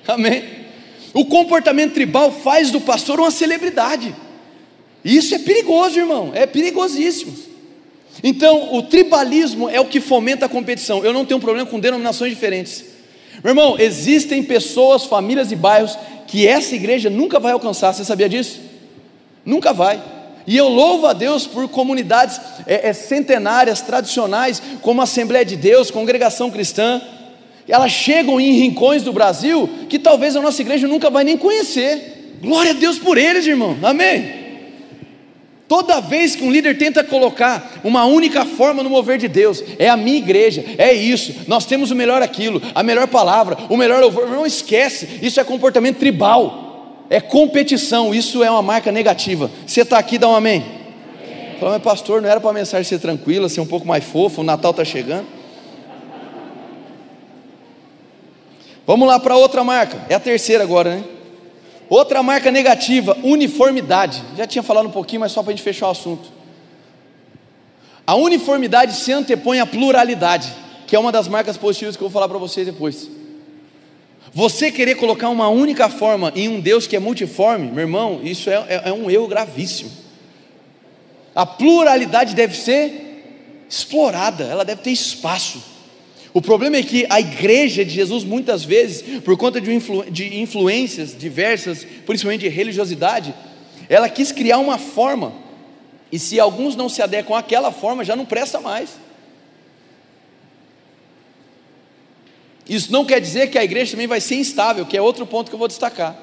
[0.08, 0.44] Amém?
[1.16, 4.14] O comportamento tribal faz do pastor uma celebridade.
[5.04, 6.30] Isso é perigoso, irmão.
[6.36, 7.57] É perigosíssimo.
[8.24, 11.04] Então, o tribalismo é o que fomenta a competição.
[11.04, 12.84] Eu não tenho problema com denominações diferentes.
[13.44, 17.94] Meu irmão, existem pessoas, famílias e bairros que essa igreja nunca vai alcançar.
[17.94, 18.60] Você sabia disso?
[19.46, 20.02] Nunca vai.
[20.46, 25.56] E eu louvo a Deus por comunidades é, é, centenárias, tradicionais, como a Assembleia de
[25.56, 27.02] Deus, Congregação Cristã.
[27.68, 32.38] Elas chegam em rincões do Brasil que talvez a nossa igreja nunca vai nem conhecer.
[32.42, 33.78] Glória a Deus por eles, irmão.
[33.84, 34.47] Amém.
[35.68, 39.90] Toda vez que um líder tenta colocar uma única forma no mover de Deus, é
[39.90, 44.00] a minha igreja, é isso, nós temos o melhor aquilo, a melhor palavra, o melhor
[44.00, 49.52] louvor, não esquece, isso é comportamento tribal, é competição, isso é uma marca negativa.
[49.66, 50.64] Você está aqui, dá um amém.
[51.60, 54.46] Fala, pastor, não era para a mensagem ser tranquila, ser um pouco mais fofa, o
[54.46, 55.26] Natal está chegando.
[58.86, 61.04] Vamos lá para outra marca, é a terceira agora, né?
[61.90, 64.22] Outra marca negativa, uniformidade.
[64.36, 66.30] Já tinha falado um pouquinho, mas só para a gente fechar o assunto.
[68.06, 70.54] A uniformidade se antepõe à pluralidade,
[70.86, 73.10] que é uma das marcas positivas que eu vou falar para vocês depois.
[74.34, 78.50] Você querer colocar uma única forma em um Deus que é multiforme, meu irmão, isso
[78.50, 79.92] é, é, é um erro gravíssimo.
[81.34, 85.77] A pluralidade deve ser explorada, ela deve ter espaço.
[86.38, 90.40] O problema é que a igreja de Jesus, muitas vezes, por conta de, influ, de
[90.40, 93.34] influências diversas, principalmente de religiosidade,
[93.90, 95.34] ela quis criar uma forma,
[96.12, 99.00] e se alguns não se adequam àquela forma, já não presta mais.
[102.70, 105.50] Isso não quer dizer que a igreja também vai ser instável, que é outro ponto
[105.50, 106.16] que eu vou destacar.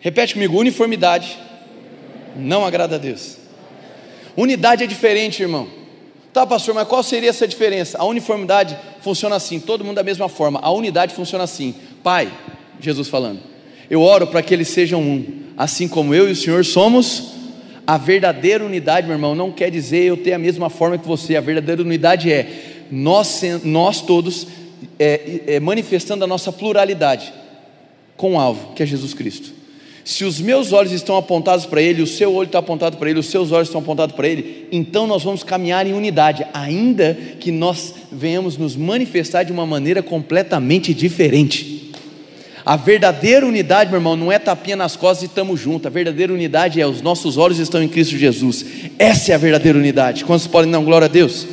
[0.00, 1.38] Repete comigo: uniformidade
[2.34, 3.36] não agrada a Deus.
[4.36, 5.79] Unidade é diferente, irmão.
[6.32, 7.98] Tá, pastor, mas qual seria essa diferença?
[7.98, 10.60] A uniformidade funciona assim, todo mundo da mesma forma.
[10.62, 11.74] A unidade funciona assim.
[12.04, 12.32] Pai,
[12.80, 13.40] Jesus falando,
[13.90, 15.24] eu oro para que eles sejam um,
[15.56, 17.32] assim como eu e o Senhor somos.
[17.84, 21.34] A verdadeira unidade, meu irmão, não quer dizer eu ter a mesma forma que você.
[21.34, 24.46] A verdadeira unidade é nós, nós todos
[24.98, 27.32] é, é, manifestando a nossa pluralidade
[28.16, 29.59] com um alvo, que é Jesus Cristo.
[30.10, 33.20] Se os meus olhos estão apontados para Ele, o seu olho está apontado para Ele,
[33.20, 37.52] os seus olhos estão apontados para Ele, então nós vamos caminhar em unidade, ainda que
[37.52, 41.92] nós venhamos nos manifestar de uma maneira completamente diferente.
[42.66, 45.86] A verdadeira unidade, meu irmão, não é tapinha nas costas e estamos juntos.
[45.86, 48.66] A verdadeira unidade é os nossos olhos estão em Cristo Jesus.
[48.98, 50.24] Essa é a verdadeira unidade.
[50.24, 51.46] Quantos podem dar glória a Deus?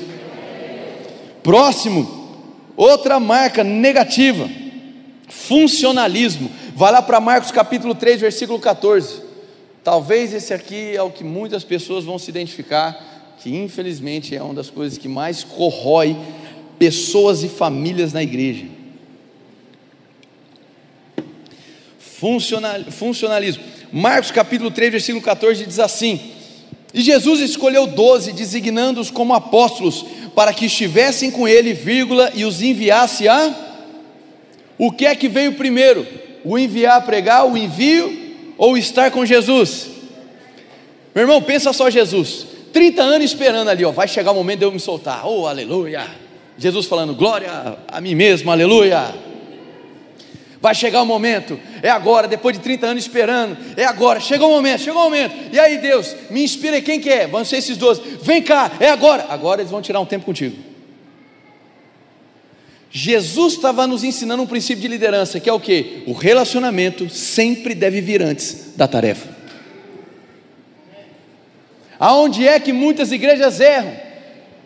[1.44, 2.42] Próximo,
[2.76, 4.50] outra marca negativa:
[5.30, 6.50] funcionalismo.
[6.78, 9.24] Vai lá para Marcos capítulo 3, versículo 14.
[9.84, 14.54] Talvez esse aqui é o que muitas pessoas vão se identificar, que infelizmente é uma
[14.54, 16.16] das coisas que mais corrói
[16.78, 18.66] pessoas e famílias na igreja.
[21.98, 23.64] Funcional, funcionalismo.
[23.92, 26.32] Marcos capítulo 3, versículo 14 diz assim:
[26.94, 32.62] E Jesus escolheu doze, designando-os como apóstolos, para que estivessem com ele, vírgula, e os
[32.62, 33.64] enviasse a.
[34.78, 36.27] O que é que veio primeiro?
[36.48, 39.88] O enviar a pregar, o envio ou estar com Jesus?
[41.14, 44.66] Meu irmão, pensa só Jesus, 30 anos esperando ali, ó, vai chegar o momento de
[44.66, 46.08] eu me soltar, oh aleluia,
[46.58, 49.28] Jesus falando, glória a mim mesmo, aleluia.
[50.60, 54.54] Vai chegar o momento, é agora, depois de 30 anos esperando, é agora, chegou o
[54.54, 55.36] momento, chegou o momento.
[55.54, 57.28] E aí, Deus, me inspira quem que é?
[57.28, 58.02] Vão ser esses doze.
[58.24, 59.28] Vem cá, é agora.
[59.30, 60.58] Agora eles vão tirar um tempo contigo.
[62.90, 66.04] Jesus estava nos ensinando um princípio de liderança, que é o que?
[66.08, 69.36] O relacionamento sempre deve vir antes da tarefa.
[72.00, 73.94] Aonde é que muitas igrejas erram?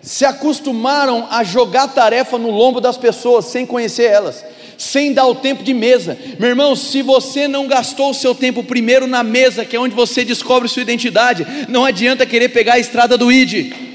[0.02, 4.44] Se acostumaram a jogar tarefa no lombo das pessoas sem conhecer elas
[4.82, 6.18] sem dar o tempo de mesa.
[6.40, 9.94] Meu irmão, se você não gastou o seu tempo primeiro na mesa, que é onde
[9.94, 13.91] você descobre sua identidade, não adianta querer pegar a estrada do ID.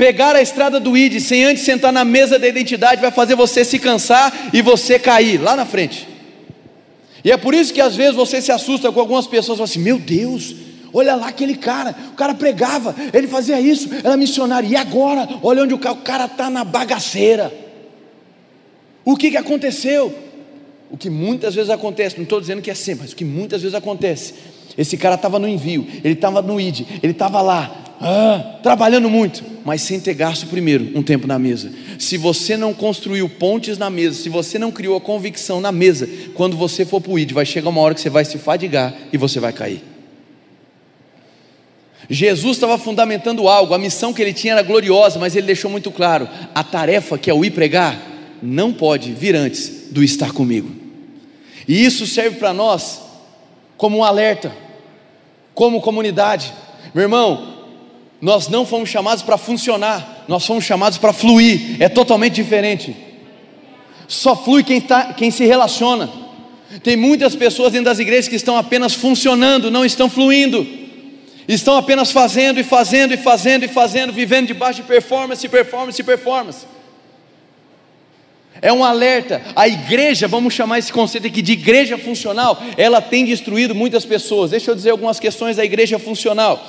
[0.00, 3.62] Pegar a estrada do ID sem antes sentar na mesa da identidade vai fazer você
[3.66, 6.08] se cansar e você cair lá na frente.
[7.22, 9.68] E é por isso que às vezes você se assusta com algumas pessoas e fala
[9.68, 10.56] assim: Meu Deus,
[10.90, 15.28] olha lá aquele cara, o cara pregava, ele fazia isso, era missionário, e agora?
[15.42, 17.52] Olha onde o cara está na bagaceira.
[19.04, 20.14] O que, que aconteceu?
[20.90, 23.60] O que muitas vezes acontece, não estou dizendo que é sempre, mas o que muitas
[23.60, 24.32] vezes acontece.
[24.76, 29.44] Esse cara estava no envio, ele estava no ID, ele estava lá, ah, trabalhando muito,
[29.64, 31.70] mas sem ter gasto primeiro um tempo na mesa.
[31.98, 36.08] Se você não construiu pontes na mesa, se você não criou a convicção na mesa,
[36.34, 38.94] quando você for para o ID, vai chegar uma hora que você vai se fadigar
[39.12, 39.82] e você vai cair.
[42.08, 45.90] Jesus estava fundamentando algo, a missão que ele tinha era gloriosa, mas ele deixou muito
[45.90, 48.00] claro: a tarefa que é o ir pregar
[48.42, 50.70] não pode vir antes do estar comigo.
[51.68, 53.09] E isso serve para nós
[53.80, 54.54] como um alerta,
[55.54, 56.52] como comunidade.
[56.92, 57.56] Meu irmão,
[58.20, 62.94] nós não fomos chamados para funcionar, nós fomos chamados para fluir, é totalmente diferente.
[64.06, 66.10] Só flui quem, tá, quem se relaciona.
[66.82, 70.66] Tem muitas pessoas dentro das igrejas que estão apenas funcionando, não estão fluindo.
[71.48, 76.66] Estão apenas fazendo e fazendo e fazendo e fazendo, vivendo debaixo de performance, performance, performance.
[78.62, 79.40] É um alerta.
[79.56, 84.50] A igreja, vamos chamar esse conceito aqui de igreja funcional, ela tem destruído muitas pessoas.
[84.50, 86.62] Deixa eu dizer algumas questões da igreja funcional.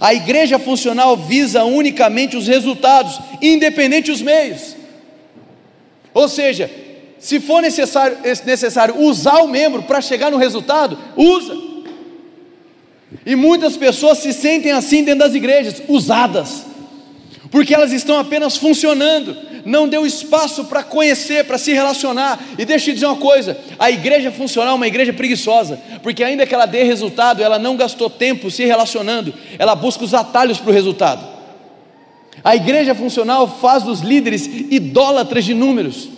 [0.00, 4.74] A igreja funcional visa unicamente os resultados, independente dos meios.
[6.14, 6.70] Ou seja,
[7.18, 11.56] se for necessário, necessário usar o membro para chegar no resultado, usa.
[13.26, 16.64] E muitas pessoas se sentem assim dentro das igrejas, usadas,
[17.50, 22.38] porque elas estão apenas funcionando não deu espaço para conhecer, para se relacionar.
[22.58, 26.22] E deixa eu te dizer uma coisa: a igreja funcional é uma igreja preguiçosa, porque
[26.22, 30.58] ainda que ela dê resultado, ela não gastou tempo se relacionando, ela busca os atalhos
[30.58, 31.34] para o resultado.
[32.42, 36.08] A igreja funcional faz dos líderes idólatras de números.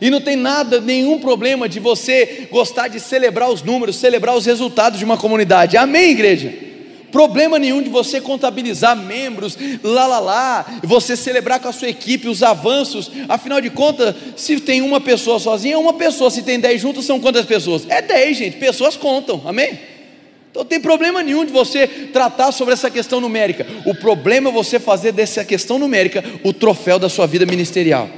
[0.00, 4.44] E não tem nada, nenhum problema de você gostar de celebrar os números, celebrar os
[4.44, 5.76] resultados de uma comunidade.
[5.76, 6.65] Amém, igreja?
[7.16, 12.28] Problema nenhum de você contabilizar membros, lá lá lá, você celebrar com a sua equipe
[12.28, 13.10] os avanços.
[13.26, 16.30] Afinal de contas, se tem uma pessoa sozinha, é uma pessoa.
[16.30, 17.86] Se tem dez juntos, são quantas pessoas?
[17.88, 18.58] É dez, gente.
[18.58, 19.40] Pessoas contam.
[19.46, 19.80] Amém?
[20.50, 23.66] Então não tem problema nenhum de você tratar sobre essa questão numérica.
[23.86, 28.10] O problema é você fazer dessa questão numérica o troféu da sua vida ministerial.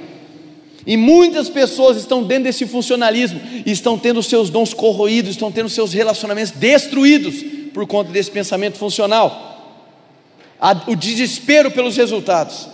[0.84, 5.92] E muitas pessoas estão dentro desse funcionalismo, estão tendo seus dons corroídos, estão tendo seus
[5.92, 9.86] relacionamentos destruídos por conta desse pensamento funcional,
[10.88, 12.66] o desespero pelos resultados.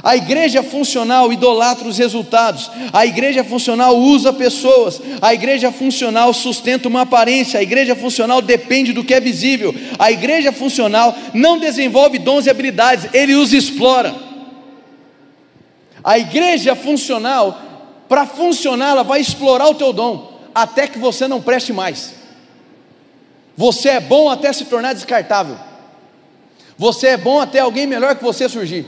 [0.00, 6.86] A igreja funcional idolatra os resultados, a igreja funcional usa pessoas, a igreja funcional sustenta
[6.86, 12.20] uma aparência, a igreja funcional depende do que é visível, a igreja funcional não desenvolve
[12.20, 14.14] dons e habilidades, ele os explora.
[16.04, 17.60] A igreja funcional,
[18.08, 22.22] para funcionar, ela vai explorar o teu dom, até que você não preste mais.
[23.56, 25.56] Você é bom até se tornar descartável.
[26.76, 28.84] Você é bom até alguém melhor que você surgir.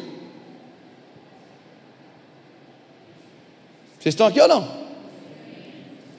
[3.98, 4.86] Vocês estão aqui ou não?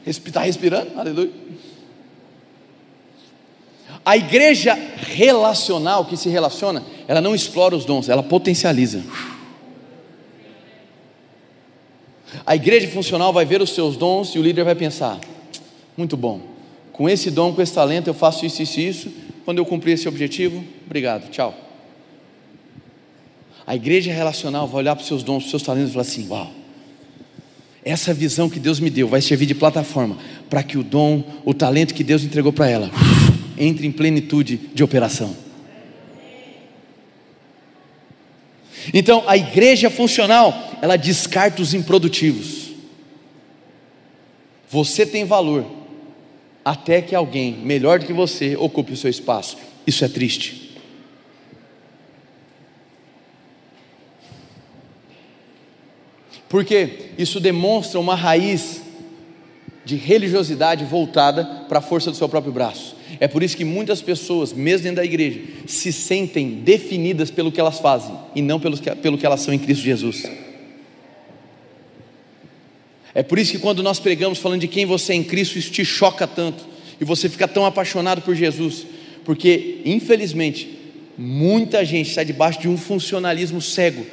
[0.06, 0.98] Está respirando?
[0.98, 1.32] Aleluia.
[4.06, 9.04] A igreja relacional que se relaciona, ela não explora os dons, ela potencializa.
[12.46, 15.20] A igreja funcional vai ver os seus dons e o líder vai pensar:
[15.98, 16.42] muito bom,
[16.98, 19.14] com esse dom, com esse talento, eu faço isso, isso e isso.
[19.46, 21.56] Quando eu cumprir esse objetivo, obrigado, tchau.
[23.68, 26.02] A igreja relacional vai olhar para os seus dons, para os seus talentos e falar
[26.02, 26.52] assim: Uau,
[27.86, 30.18] essa visão que Deus me deu vai servir de plataforma
[30.50, 32.90] para que o dom, o talento que Deus entregou para ela,
[33.58, 35.36] entre em plenitude de operação.
[38.92, 42.72] Então, a igreja funcional, ela descarta os improdutivos.
[44.70, 45.78] Você tem valor
[46.68, 49.56] até que alguém melhor do que você ocupe o seu espaço.
[49.88, 50.76] Isso é triste.
[56.50, 58.82] Porque isso demonstra uma raiz
[59.86, 62.98] de religiosidade voltada para a força do seu próprio braço.
[63.18, 67.62] É por isso que muitas pessoas, mesmo dentro da igreja, se sentem definidas pelo que
[67.62, 70.26] elas fazem e não pelo que, pelo que elas são em Cristo Jesus.
[73.18, 75.72] É por isso que quando nós pregamos falando de quem você é em Cristo, isso
[75.72, 76.64] te choca tanto
[77.02, 78.86] e você fica tão apaixonado por Jesus,
[79.26, 80.70] porque infelizmente
[81.18, 84.06] muita gente está debaixo de um funcionalismo cego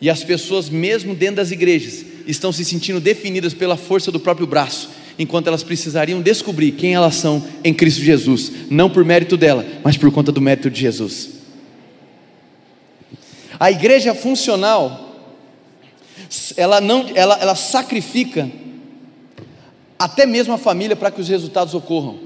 [0.00, 4.48] e as pessoas, mesmo dentro das igrejas, estão se sentindo definidas pela força do próprio
[4.48, 9.64] braço, enquanto elas precisariam descobrir quem elas são em Cristo Jesus, não por mérito dela,
[9.84, 11.30] mas por conta do mérito de Jesus.
[13.60, 15.03] A igreja funcional,
[16.56, 18.50] ela não, ela, ela sacrifica
[19.98, 22.18] até mesmo a família para que os resultados ocorram.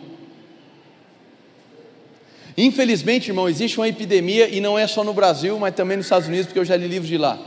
[2.57, 6.27] Infelizmente, irmão, existe uma epidemia e não é só no Brasil, mas também nos Estados
[6.27, 7.39] Unidos, porque eu já li livros de lá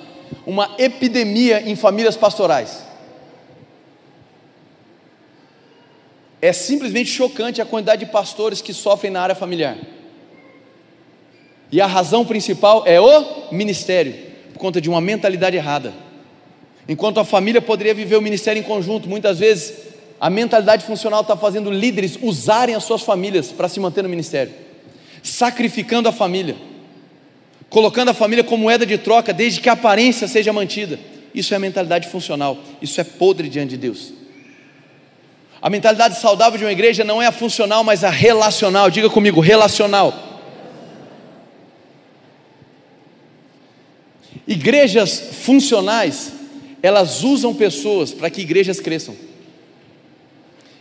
[0.46, 2.84] uma epidemia em famílias pastorais.
[6.42, 9.78] É simplesmente chocante a quantidade de pastores que sofrem na área familiar.
[11.72, 14.14] E a razão principal é o ministério,
[14.54, 15.94] por conta de uma mentalidade errada.
[16.92, 19.74] Enquanto a família poderia viver o ministério em conjunto, muitas vezes
[20.20, 24.54] a mentalidade funcional está fazendo líderes usarem as suas famílias para se manter no ministério,
[25.24, 26.56] sacrificando a família
[27.72, 31.00] colocando a família como moeda de troca, desde que a aparência seja mantida.
[31.34, 34.12] Isso é a mentalidade funcional, isso é podre diante de Deus.
[35.62, 38.90] A mentalidade saudável de uma igreja não é a funcional, mas a relacional.
[38.90, 40.14] Diga comigo, relacional.
[44.46, 46.34] Igrejas funcionais,
[46.82, 49.16] elas usam pessoas para que igrejas cresçam.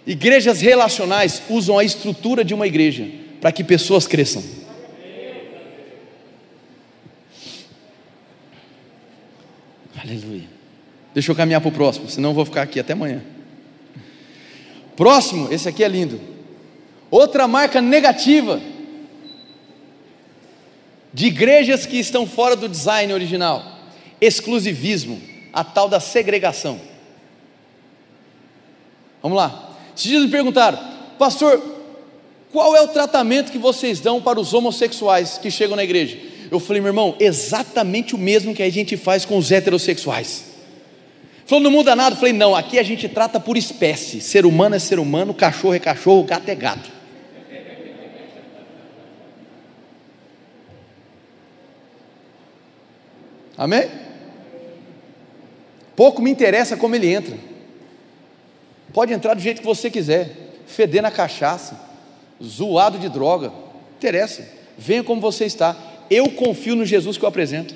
[0.06, 3.06] Igrejas relacionais usam a estrutura de uma igreja
[3.40, 4.42] para que pessoas cresçam.
[10.02, 10.48] Aleluia.
[11.12, 13.22] Deixa eu caminhar para o próximo, senão eu vou ficar aqui até amanhã.
[14.96, 16.20] Próximo, esse aqui é lindo.
[17.10, 18.60] Outra marca negativa
[21.12, 23.80] de igrejas que estão fora do design original:
[24.20, 25.20] exclusivismo,
[25.52, 26.80] a tal da segregação.
[29.22, 29.76] Vamos lá.
[29.94, 30.78] Se dias me perguntaram,
[31.18, 31.62] pastor,
[32.52, 36.18] qual é o tratamento que vocês dão para os homossexuais que chegam na igreja?
[36.50, 40.46] Eu falei, meu irmão, exatamente o mesmo que a gente faz com os heterossexuais.
[41.46, 42.14] Falou, não muda nada.
[42.14, 44.20] Eu falei, não, aqui a gente trata por espécie.
[44.20, 46.90] Ser humano é ser humano, cachorro é cachorro, gato é gato.
[53.56, 54.09] Amém?
[56.00, 57.36] Pouco me interessa como ele entra.
[58.90, 60.34] Pode entrar do jeito que você quiser,
[60.66, 61.78] feder na cachaça,
[62.42, 63.52] zoado de droga,
[63.98, 64.48] interessa.
[64.78, 65.76] Venha como você está
[66.08, 67.74] eu confio no Jesus que eu apresento.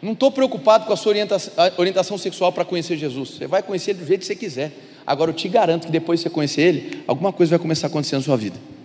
[0.00, 3.30] Não estou preocupado com a sua orientação, orientação sexual para conhecer Jesus.
[3.30, 4.70] Você vai conhecer ele do jeito que você quiser.
[5.04, 7.90] Agora eu te garanto que depois que você conhecer ele, alguma coisa vai começar a
[7.90, 8.75] acontecer na sua vida.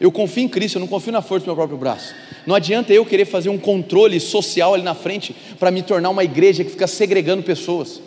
[0.00, 2.14] Eu confio em Cristo, eu não confio na força do meu próprio braço.
[2.46, 6.22] Não adianta eu querer fazer um controle social ali na frente para me tornar uma
[6.22, 8.00] igreja que fica segregando pessoas.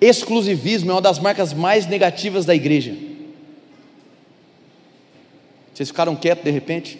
[0.00, 2.94] Exclusivismo é uma das marcas mais negativas da igreja.
[5.72, 6.98] Vocês ficaram quietos de repente?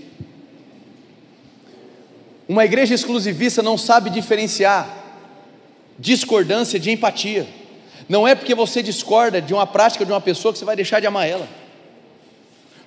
[2.48, 4.98] Uma igreja exclusivista não sabe diferenciar
[5.98, 7.46] discordância de empatia.
[8.08, 11.00] Não é porque você discorda de uma prática de uma pessoa que você vai deixar
[11.00, 11.48] de amar ela.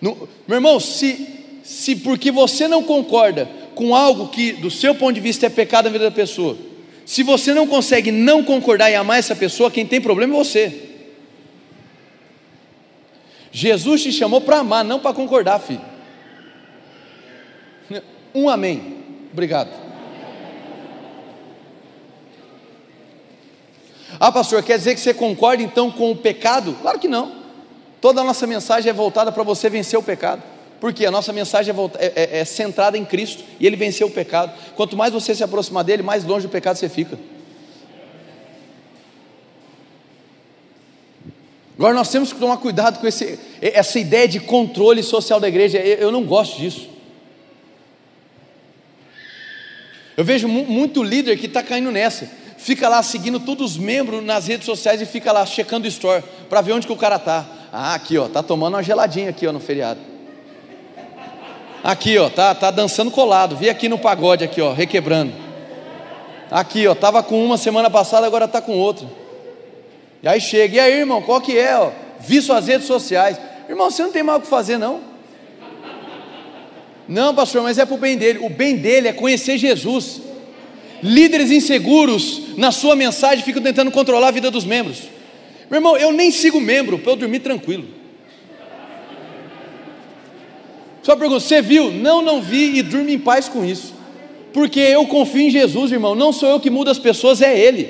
[0.03, 5.13] No, meu irmão, se, se porque você não concorda com algo que do seu ponto
[5.13, 6.57] de vista é pecado na vida da pessoa,
[7.05, 10.89] se você não consegue não concordar e amar essa pessoa, quem tem problema é você.
[13.49, 15.79] Jesus te chamou para amar, não para concordar, filho.
[18.35, 18.97] Um amém.
[19.31, 19.69] Obrigado.
[24.19, 26.77] Ah, pastor, quer dizer que você concorda então com o pecado?
[26.81, 27.42] Claro que não.
[28.03, 30.43] Toda a nossa mensagem é voltada para você vencer o pecado.
[30.81, 34.11] Porque a nossa mensagem é, é, é, é centrada em Cristo e Ele venceu o
[34.11, 34.51] pecado.
[34.75, 37.17] Quanto mais você se aproximar dele, mais longe do pecado você fica.
[41.77, 45.77] Agora nós temos que tomar cuidado com esse, essa ideia de controle social da igreja.
[45.77, 46.89] Eu não gosto disso.
[50.17, 52.29] Eu vejo muito líder que está caindo nessa.
[52.57, 56.21] Fica lá seguindo todos os membros nas redes sociais e fica lá checando o store
[56.49, 57.62] para ver onde que o cara tá.
[57.75, 59.99] Ah, aqui ó, tá tomando uma geladinha aqui ó no feriado.
[61.83, 63.57] Aqui ó, tá, tá dançando colado.
[63.57, 65.33] Vi aqui no pagode aqui ó, requebrando.
[66.51, 69.07] Aqui ó, tava com uma semana passada, agora tá com outra.
[70.21, 71.75] E aí chega, e aí irmão, qual que é?
[71.75, 71.89] Ó?
[72.19, 73.39] Vi suas redes sociais.
[73.67, 75.01] Irmão, você não tem mais o que fazer não.
[77.07, 78.45] Não, pastor, mas é para o bem dele.
[78.45, 80.21] O bem dele é conhecer Jesus.
[81.01, 85.11] Líderes inseguros na sua mensagem ficam tentando controlar a vida dos membros.
[85.73, 87.85] Meu irmão, eu nem sigo membro para eu dormir tranquilo.
[91.01, 91.89] Só pergunta, você viu?
[91.89, 93.91] Não, não vi e durme em paz com isso.
[94.53, 96.13] Porque eu confio em Jesus, irmão.
[96.13, 97.89] Não sou eu que mudo as pessoas, é Ele.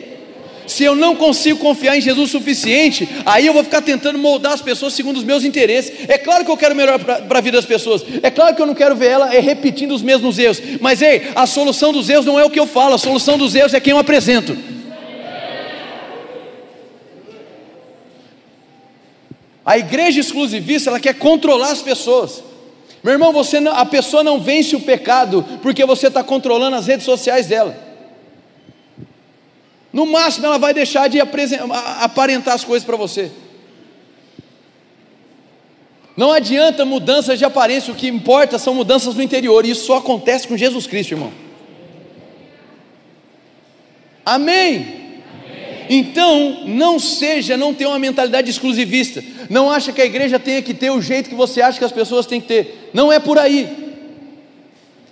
[0.66, 4.54] Se eu não consigo confiar em Jesus o suficiente, aí eu vou ficar tentando moldar
[4.54, 5.92] as pessoas segundo os meus interesses.
[6.08, 8.02] É claro que eu quero melhor para a vida das pessoas.
[8.24, 10.62] É claro que eu não quero ver ela é, repetindo os mesmos erros.
[10.80, 13.54] Mas ei, a solução dos erros não é o que eu falo, a solução dos
[13.54, 14.58] erros é quem eu apresento.
[19.66, 22.44] A igreja exclusivista, ela quer controlar as pessoas.
[23.04, 26.88] Meu irmão, você não, a pessoa não vence o pecado porque você está controlando as
[26.88, 27.78] redes sociais dela.
[29.92, 33.32] No máximo, ela vai deixar de aparentar as coisas para você.
[36.16, 39.98] Não adianta mudanças de aparência, o que importa são mudanças no interior, e isso só
[39.98, 41.32] acontece com Jesus Cristo, irmão.
[44.26, 45.03] Amém.
[45.90, 49.24] Então, não seja, não tenha uma mentalidade exclusivista.
[49.50, 51.92] Não acha que a igreja tenha que ter o jeito que você acha que as
[51.92, 52.90] pessoas têm que ter.
[52.94, 53.68] Não é por aí.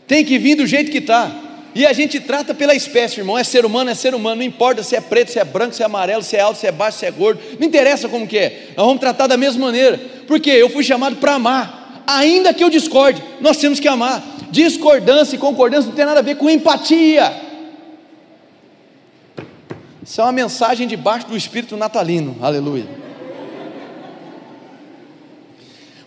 [0.07, 1.31] Tem que vir do jeito que está.
[1.73, 3.37] E a gente trata pela espécie, irmão.
[3.37, 4.37] É ser humano, é ser humano.
[4.37, 6.67] Não importa se é preto, se é branco, se é amarelo, se é alto, se
[6.67, 7.39] é baixo, se é gordo.
[7.59, 8.67] Não interessa como que é.
[8.75, 9.99] Nós vamos tratar da mesma maneira.
[10.27, 12.03] Porque eu fui chamado para amar.
[12.07, 14.21] Ainda que eu discorde, nós temos que amar.
[14.51, 17.50] Discordância e concordância não tem nada a ver com empatia.
[20.03, 22.37] Isso é uma mensagem debaixo do espírito natalino.
[22.41, 22.87] Aleluia.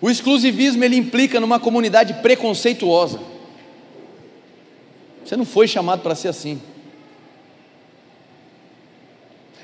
[0.01, 3.21] O exclusivismo ele implica numa comunidade preconceituosa.
[5.25, 6.61] Você não foi chamado para ser assim.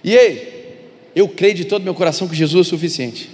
[0.03, 3.31] E ei, eu creio de todo meu coração que Jesus é suficiente.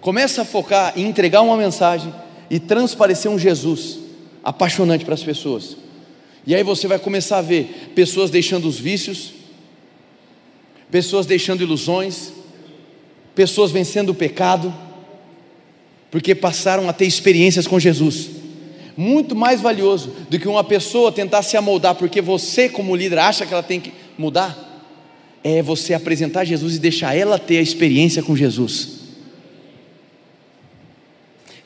[0.00, 2.12] Começa a focar em entregar uma mensagem
[2.50, 3.98] e transparecer um Jesus
[4.42, 5.83] apaixonante para as pessoas.
[6.46, 9.32] E aí você vai começar a ver pessoas deixando os vícios,
[10.90, 12.32] pessoas deixando ilusões,
[13.34, 14.72] pessoas vencendo o pecado,
[16.10, 18.30] porque passaram a ter experiências com Jesus.
[18.96, 23.44] Muito mais valioso do que uma pessoa tentar se amoldar, porque você, como líder, acha
[23.44, 24.92] que ela tem que mudar,
[25.42, 29.00] é você apresentar Jesus e deixar ela ter a experiência com Jesus.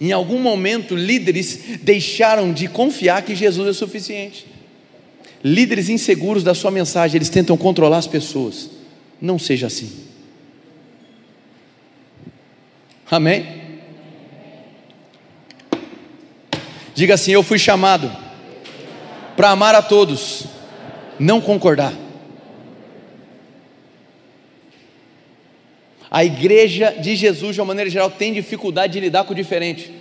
[0.00, 4.46] Em algum momento, líderes deixaram de confiar que Jesus é suficiente.
[5.42, 8.70] Líderes inseguros da sua mensagem, eles tentam controlar as pessoas.
[9.20, 10.08] Não seja assim.
[13.10, 13.58] Amém?
[16.94, 18.10] Diga assim: Eu fui chamado
[19.36, 20.44] para amar a todos,
[21.18, 21.94] não concordar.
[26.10, 29.92] A igreja de Jesus, de uma maneira geral, tem dificuldade de lidar com o diferente,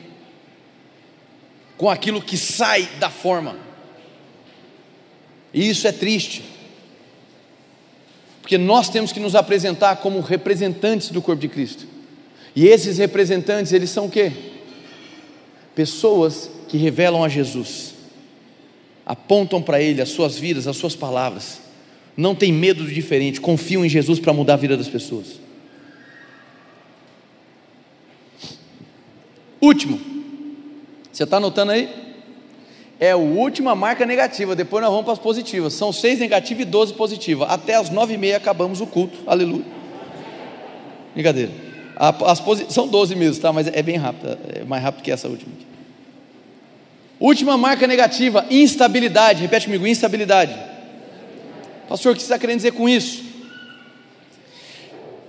[1.78, 3.67] com aquilo que sai da forma.
[5.54, 6.44] E isso é triste.
[8.42, 11.86] Porque nós temos que nos apresentar como representantes do corpo de Cristo.
[12.56, 14.32] E esses representantes, eles são o quê?
[15.76, 17.94] Pessoas que revelam a Jesus.
[19.06, 21.60] Apontam para ele as suas vidas, as suas palavras.
[22.16, 25.40] Não tem medo do diferente, confiam em Jesus para mudar a vida das pessoas.
[29.62, 30.00] Último.
[31.12, 32.07] Você está anotando aí?
[33.00, 35.74] É a última marca negativa, depois nós vamos para as positivas.
[35.74, 37.48] São seis negativas e doze positivas.
[37.50, 39.20] Até as nove e meia acabamos o culto.
[39.28, 39.66] Aleluia.
[41.14, 41.52] Brincadeira.
[41.96, 43.54] As São doze mesmo, tá?
[43.54, 44.38] Mas é bem rápido.
[44.54, 45.52] É mais rápido que essa última.
[47.20, 49.42] Última marca negativa, instabilidade.
[49.42, 50.56] Repete comigo, instabilidade.
[51.88, 53.24] Pastor, o que você está querendo dizer com isso?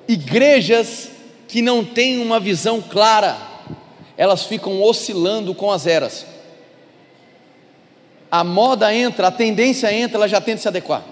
[0.07, 1.11] Igrejas
[1.47, 3.37] que não têm uma visão clara,
[4.16, 6.38] elas ficam oscilando com as eras
[8.31, 11.05] a moda entra, a tendência entra, ela já tenta se adequar.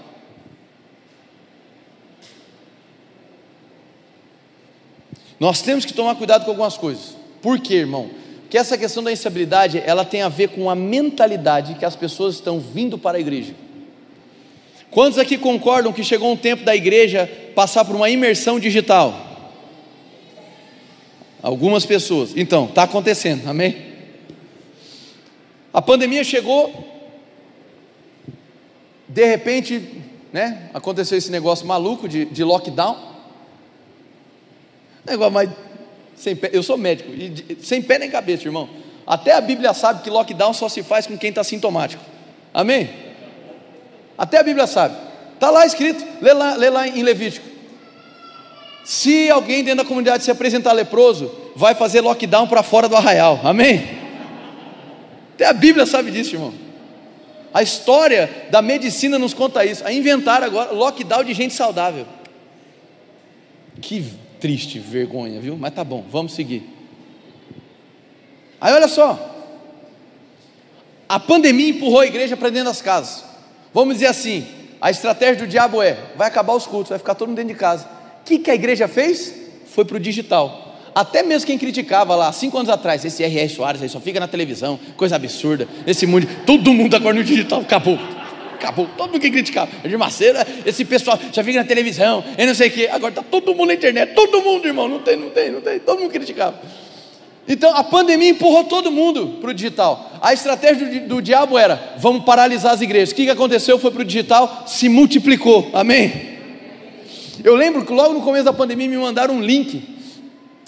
[5.38, 7.16] Nós temos que tomar cuidado com algumas coisas.
[7.42, 8.10] Por quê, irmão?
[8.42, 12.36] Porque essa questão da instabilidade, ela tem a ver com a mentalidade que as pessoas
[12.36, 13.54] estão vindo para a igreja.
[14.90, 19.14] Quantos aqui concordam que chegou um tempo da igreja passar por uma imersão digital?
[21.42, 22.32] Algumas pessoas.
[22.34, 23.76] Então, está acontecendo, amém?
[25.72, 26.95] A pandemia chegou,
[29.08, 30.02] de repente,
[30.32, 32.96] né, aconteceu esse negócio maluco de, de lockdown.
[35.04, 35.50] Negócio mais.
[36.16, 38.68] Sem pé, eu sou médico, e de, sem pé nem cabeça, irmão.
[39.06, 42.02] Até a Bíblia sabe que lockdown só se faz com quem está sintomático.
[42.52, 42.90] Amém?
[44.16, 44.96] Até a Bíblia sabe.
[45.34, 47.46] Está lá escrito, lê lá, lê lá em Levítico.
[48.84, 53.40] Se alguém dentro da comunidade se apresentar leproso, vai fazer lockdown para fora do arraial.
[53.44, 53.84] Amém?
[55.34, 56.65] Até a Bíblia sabe disso, irmão.
[57.56, 59.82] A história da medicina nos conta isso.
[59.86, 62.06] A inventar agora lockdown de gente saudável.
[63.80, 65.56] Que triste, vergonha, viu?
[65.56, 66.68] Mas tá bom, vamos seguir.
[68.60, 69.34] Aí olha só.
[71.08, 73.24] A pandemia empurrou a igreja para dentro das casas.
[73.72, 74.46] Vamos dizer assim:
[74.78, 77.58] a estratégia do diabo é: vai acabar os cultos, vai ficar todo mundo dentro de
[77.58, 77.88] casa.
[78.20, 79.32] O que, que a igreja fez?
[79.64, 80.65] Foi para o digital.
[80.96, 83.50] Até mesmo quem criticava lá, cinco anos atrás, esse R.R.
[83.50, 87.60] Soares aí só fica na televisão, coisa absurda, esse mundo, todo mundo agora no digital,
[87.60, 87.98] acabou.
[88.54, 89.70] Acabou, todo mundo que criticava.
[89.86, 92.88] De Maceira, esse pessoal já fica na televisão, e não sei o quê.
[92.90, 95.78] Agora está todo mundo na internet, todo mundo, irmão, não tem, não tem, não tem,
[95.80, 96.58] todo mundo criticava.
[97.46, 100.12] Então a pandemia empurrou todo mundo para o digital.
[100.22, 103.10] A estratégia do, do, diabo era: vamos paralisar as igrejas.
[103.10, 103.78] O que, que aconteceu?
[103.78, 105.68] Foi para o digital, se multiplicou.
[105.74, 106.38] Amém?
[107.44, 109.95] Eu lembro que logo no começo da pandemia me mandaram um link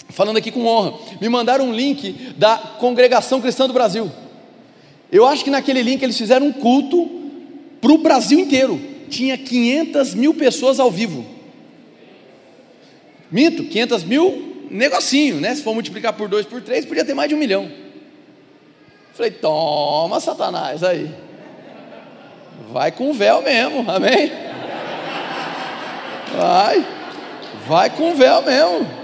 [0.09, 4.11] falando aqui com honra, me mandaram um link da Congregação Cristã do Brasil.
[5.11, 7.09] Eu acho que naquele link eles fizeram um culto
[7.81, 8.79] para o Brasil inteiro.
[9.09, 11.25] Tinha 500 mil pessoas ao vivo.
[13.31, 15.53] Minto, 500 mil, negocinho, né?
[15.55, 17.71] Se for multiplicar por dois, por três, podia ter mais de um milhão.
[19.13, 21.09] Falei, toma, Satanás, aí.
[22.71, 24.31] Vai com véu mesmo, amém?
[26.35, 26.85] Vai,
[27.67, 28.98] vai com véu mesmo.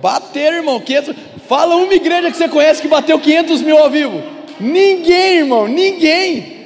[0.00, 1.14] Bater, irmão, 500.
[1.48, 4.22] Fala uma igreja que você conhece que bateu 500 mil ao vivo.
[4.60, 6.58] Ninguém, irmão, ninguém.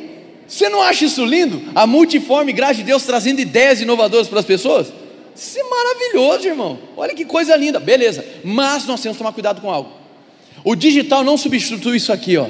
[0.47, 1.63] Você não acha isso lindo?
[1.75, 4.93] A multiforme graça de Deus trazendo ideias inovadoras para as pessoas?
[5.35, 6.79] Isso é maravilhoso, irmão.
[6.97, 7.81] Olha que coisa linda.
[7.81, 9.91] Beleza, mas nós temos que tomar cuidado com algo.
[10.65, 12.49] O digital não substitui isso aqui, ó.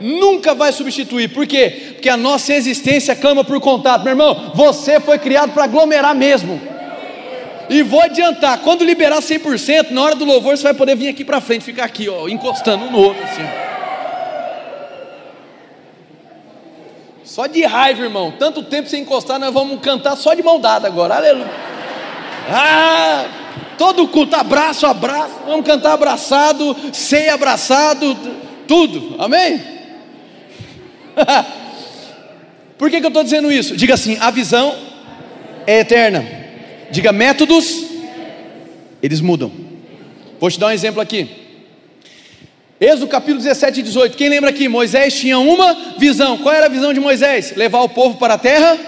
[0.00, 1.28] Nunca vai substituir.
[1.28, 1.92] Por quê?
[1.94, 4.02] Porque a nossa existência clama por contato.
[4.02, 6.60] Meu irmão, você foi criado para aglomerar mesmo.
[7.68, 11.24] E vou adiantar, quando liberar 100%, na hora do louvor você vai poder vir aqui
[11.24, 13.42] para frente, ficar aqui, ó, encostando um no outro assim.
[17.24, 18.32] Só de raiva, irmão.
[18.38, 21.16] Tanto tempo sem encostar, nós vamos cantar só de mão dada agora.
[21.16, 21.50] Aleluia.
[22.48, 23.26] Ah,
[23.76, 25.34] todo culto, abraço, abraço.
[25.44, 28.16] Vamos cantar abraçado, ceia abraçado,
[28.68, 29.16] tudo.
[29.18, 29.60] Amém?
[32.78, 33.76] Por que, que eu estou dizendo isso?
[33.76, 34.74] Diga assim: a visão
[35.66, 36.45] é eterna.
[36.90, 37.84] Diga métodos,
[39.02, 39.50] eles mudam.
[40.38, 41.28] Vou te dar um exemplo aqui.
[42.80, 44.16] Êxodo capítulo 17 e 18.
[44.16, 44.68] Quem lembra aqui?
[44.68, 46.38] Moisés tinha uma visão.
[46.38, 47.54] Qual era a visão de Moisés?
[47.56, 48.78] Levar o povo para a terra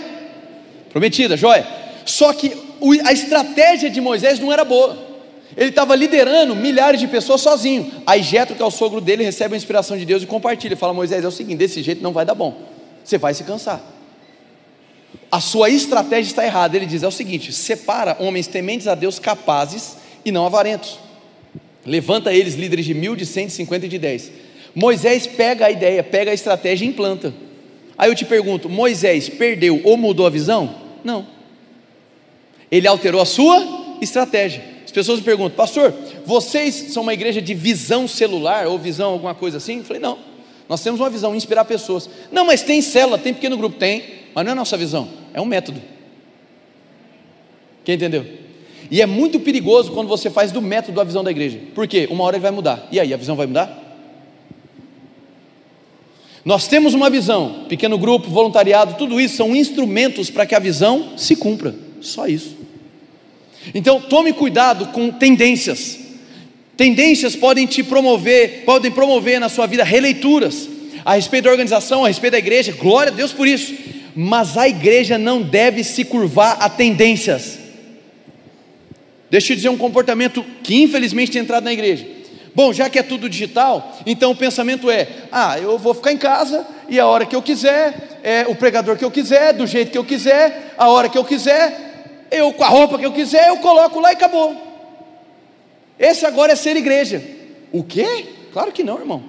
[0.91, 1.67] prometida, joia.
[2.05, 2.53] Só que
[3.05, 5.07] a estratégia de Moisés não era boa.
[5.57, 7.91] Ele estava liderando milhares de pessoas sozinho.
[8.07, 10.77] Aí Jetro, que é o sogro dele, recebe a inspiração de Deus e compartilha.
[10.77, 12.55] Fala: Moisés, é o seguinte: desse jeito não vai dar bom.
[13.03, 13.98] Você vai se cansar
[15.31, 16.77] a sua estratégia está errada.
[16.77, 20.99] Ele diz: é o seguinte: separa homens tementes a Deus capazes e não avarentos.
[21.85, 24.31] Levanta eles, líderes de mil, de cento, cinquenta e de dez.
[24.75, 27.33] Moisés pega a ideia, pega a estratégia e implanta.
[27.97, 30.75] Aí eu te pergunto: Moisés perdeu ou mudou a visão?
[31.03, 31.27] Não.
[32.71, 34.63] Ele alterou a sua estratégia.
[34.85, 35.95] As pessoas me perguntam, pastor,
[36.25, 39.79] vocês são uma igreja de visão celular ou visão alguma coisa assim?
[39.79, 40.19] Eu falei, não.
[40.69, 42.09] Nós temos uma visão, inspirar pessoas.
[42.33, 43.77] Não, mas tem célula, tem pequeno grupo?
[43.77, 44.03] Tem.
[44.39, 45.83] Mas não é nossa visão, é um método.
[47.85, 48.25] Quem entendeu?
[48.89, 51.59] E é muito perigoso quando você faz do método a visão da igreja.
[51.75, 52.07] Por quê?
[52.09, 52.87] Uma hora ele vai mudar.
[52.93, 53.99] E aí, a visão vai mudar?
[56.45, 61.15] Nós temos uma visão, pequeno grupo, voluntariado, tudo isso são instrumentos para que a visão
[61.17, 61.75] se cumpra.
[62.01, 62.57] Só isso.
[63.75, 65.99] Então, tome cuidado com tendências.
[66.77, 70.69] Tendências podem te promover, podem promover na sua vida releituras
[71.05, 72.71] a respeito da organização, a respeito da igreja.
[72.71, 77.59] Glória a Deus por isso mas a igreja não deve se curvar a tendências.
[79.31, 82.07] Deixa eu dizer um comportamento que infelizmente tem entrado na igreja.
[82.55, 86.17] Bom, já que é tudo digital, então o pensamento é: ah, eu vou ficar em
[86.17, 89.93] casa e a hora que eu quiser, é, o pregador que eu quiser, do jeito
[89.93, 93.49] que eu quiser, a hora que eu quiser, eu com a roupa que eu quiser,
[93.49, 94.57] eu coloco lá e acabou.
[95.99, 97.23] Esse agora é ser igreja.
[97.71, 98.27] O quê?
[98.53, 99.23] Claro que não, irmão.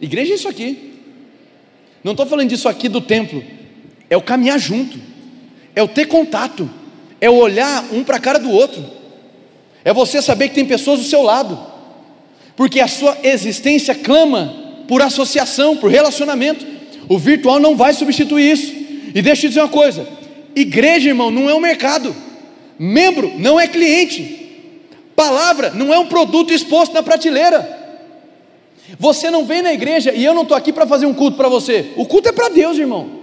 [0.00, 1.00] Igreja é isso aqui.
[2.04, 3.42] Não estou falando disso aqui do templo
[4.12, 4.98] é o caminhar junto,
[5.74, 6.68] é o ter contato,
[7.18, 8.84] é o olhar um para a cara do outro,
[9.82, 11.58] é você saber que tem pessoas do seu lado,
[12.54, 16.66] porque a sua existência clama por associação, por relacionamento.
[17.08, 18.74] O virtual não vai substituir isso.
[19.14, 20.06] E deixa eu dizer uma coisa:
[20.54, 22.14] igreja, irmão, não é um mercado,
[22.78, 24.76] membro não é cliente,
[25.16, 27.80] palavra não é um produto exposto na prateleira.
[28.98, 31.48] Você não vem na igreja e eu não estou aqui para fazer um culto para
[31.48, 31.92] você.
[31.96, 33.21] O culto é para Deus, irmão.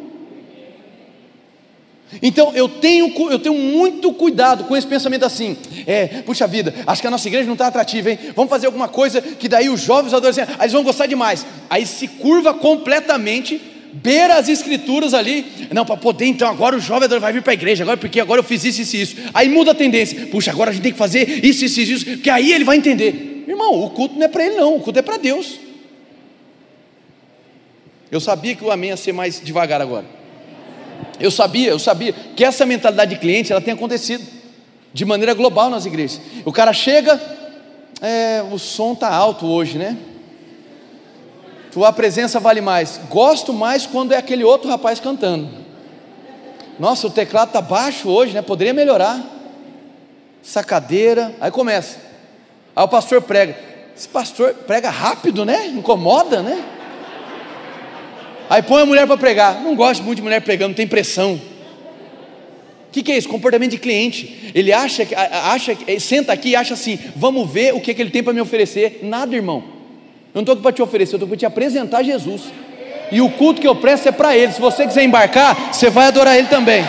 [2.22, 5.56] Então eu tenho, eu tenho muito cuidado com esse pensamento assim,
[5.86, 8.20] é, puxa vida, acho que a nossa igreja não está atrativa, hein?
[8.36, 11.46] Vamos fazer alguma coisa que daí os jovens adolescentes, eles vão gostar demais.
[11.70, 13.62] Aí se curva completamente,
[13.94, 17.54] beira as escrituras ali, não, para poder, então agora o jovem vai vir para a
[17.54, 19.16] igreja, agora porque agora eu fiz isso, isso isso.
[19.32, 22.30] Aí muda a tendência, puxa, agora a gente tem que fazer isso, isso, isso, que
[22.30, 23.46] aí ele vai entender.
[23.48, 25.60] Irmão, o culto não é para ele, não, o culto é para Deus.
[28.12, 30.19] Eu sabia que o amém ia ser mais devagar agora.
[31.20, 34.26] Eu sabia, eu sabia que essa mentalidade de cliente ela tem acontecido
[34.94, 36.22] de maneira global nas igrejas.
[36.46, 37.20] O cara chega,
[38.02, 39.98] é, o som tá alto hoje, né?
[41.72, 43.00] Tua presença vale mais.
[43.10, 45.50] Gosto mais quando é aquele outro rapaz cantando.
[46.80, 48.42] Nossa, o teclado tá baixo hoje, né?
[48.42, 49.22] Poderia melhorar.
[50.44, 52.00] Essa cadeira, aí começa.
[52.76, 53.56] Aí o pastor prega.
[53.96, 55.68] Esse pastor prega rápido, né?
[55.68, 56.64] Incomoda, né?
[58.50, 59.62] Aí põe a mulher para pregar.
[59.62, 61.40] Não gosto muito de mulher pregando, tem pressão.
[62.88, 63.30] O que, que, é isso?
[63.30, 64.52] Comportamento de cliente.
[64.56, 65.08] Ele acha,
[65.44, 68.42] acha, senta aqui e acha assim: vamos ver o que, que ele tem para me
[68.42, 69.02] oferecer.
[69.04, 69.64] Nada, irmão.
[70.34, 72.44] Eu não estou aqui para te oferecer, eu estou para te apresentar Jesus.
[73.12, 74.52] E o culto que eu presto é para ele.
[74.52, 76.84] Se você quiser embarcar, você vai adorar ele também.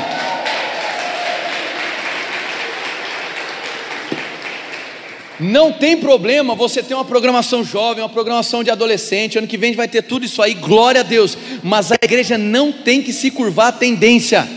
[5.41, 9.39] Não tem problema você ter uma programação jovem, uma programação de adolescente.
[9.39, 11.37] Ano que vem vai ter tudo isso aí, glória a Deus.
[11.63, 14.49] Mas a igreja não tem que se curvar à tendência.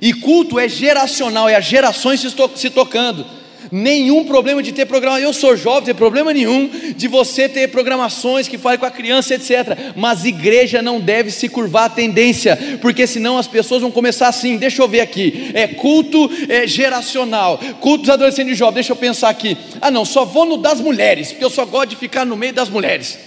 [0.00, 3.41] E culto é geracional, é as gerações se, se tocando
[3.72, 5.18] nenhum problema de ter programa.
[5.18, 9.34] Eu sou jovem, tem problema nenhum de você ter programações que falem com a criança,
[9.34, 9.94] etc.
[9.96, 14.58] Mas igreja não deve se curvar à tendência, porque senão as pessoas vão começar assim.
[14.58, 18.74] Deixa eu ver aqui, é culto é, geracional, culto dos adolescentes e jovens.
[18.74, 19.56] Deixa eu pensar aqui.
[19.80, 22.52] Ah, não, só vou no das mulheres, porque eu só gosto de ficar no meio
[22.52, 23.18] das mulheres.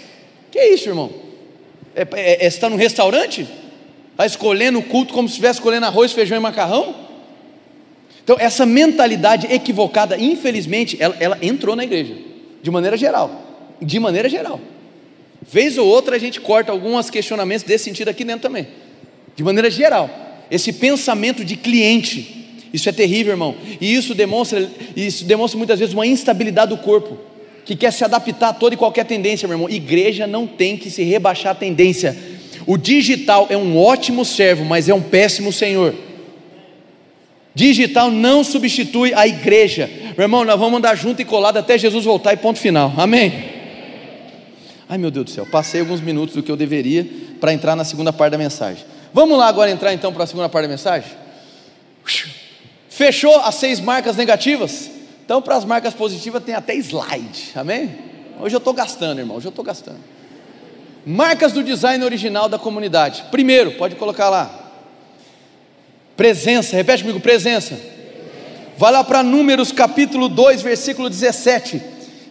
[0.51, 1.11] Que é isso, irmão?
[1.95, 3.47] É, é, é, está num restaurante?
[4.11, 7.04] Está escolhendo o culto como se estivesse escolhendo arroz, feijão e macarrão?
[8.25, 12.15] Então, essa mentalidade equivocada, infelizmente, ela, ela, entrou na igreja,
[12.59, 13.29] de maneira geral.
[13.79, 14.59] De maneira geral.
[15.47, 18.67] Vez ou outra a gente corta alguns questionamentos desse sentido aqui dentro também.
[19.35, 20.09] De maneira geral.
[20.49, 23.53] Esse pensamento de cliente, isso é terrível, irmão.
[23.79, 27.19] E isso demonstra, isso demonstra muitas vezes uma instabilidade do corpo,
[27.63, 29.69] que quer se adaptar a toda e qualquer tendência, meu irmão.
[29.69, 32.17] Igreja não tem que se rebaixar a tendência.
[32.65, 35.93] O digital é um ótimo servo, mas é um péssimo senhor.
[37.55, 39.89] Digital não substitui a igreja.
[40.17, 42.93] Meu irmão, nós vamos andar junto e colado até Jesus voltar e ponto final.
[42.97, 43.55] Amém?
[44.87, 47.07] Ai meu Deus do céu, passei alguns minutos do que eu deveria
[47.39, 48.85] para entrar na segunda parte da mensagem.
[49.13, 51.09] Vamos lá agora entrar então para a segunda parte da mensagem?
[52.89, 54.91] Fechou as seis marcas negativas?
[55.23, 57.51] Então, para as marcas positivas, tem até slide.
[57.55, 57.89] Amém?
[58.39, 59.37] Hoje eu estou gastando, irmão.
[59.37, 59.99] Hoje eu estou gastando.
[61.05, 63.23] Marcas do design original da comunidade.
[63.31, 64.64] Primeiro, pode colocar lá.
[66.15, 67.77] Presença, repete comigo, presença.
[68.77, 71.81] Vai lá para Números capítulo 2, versículo 17.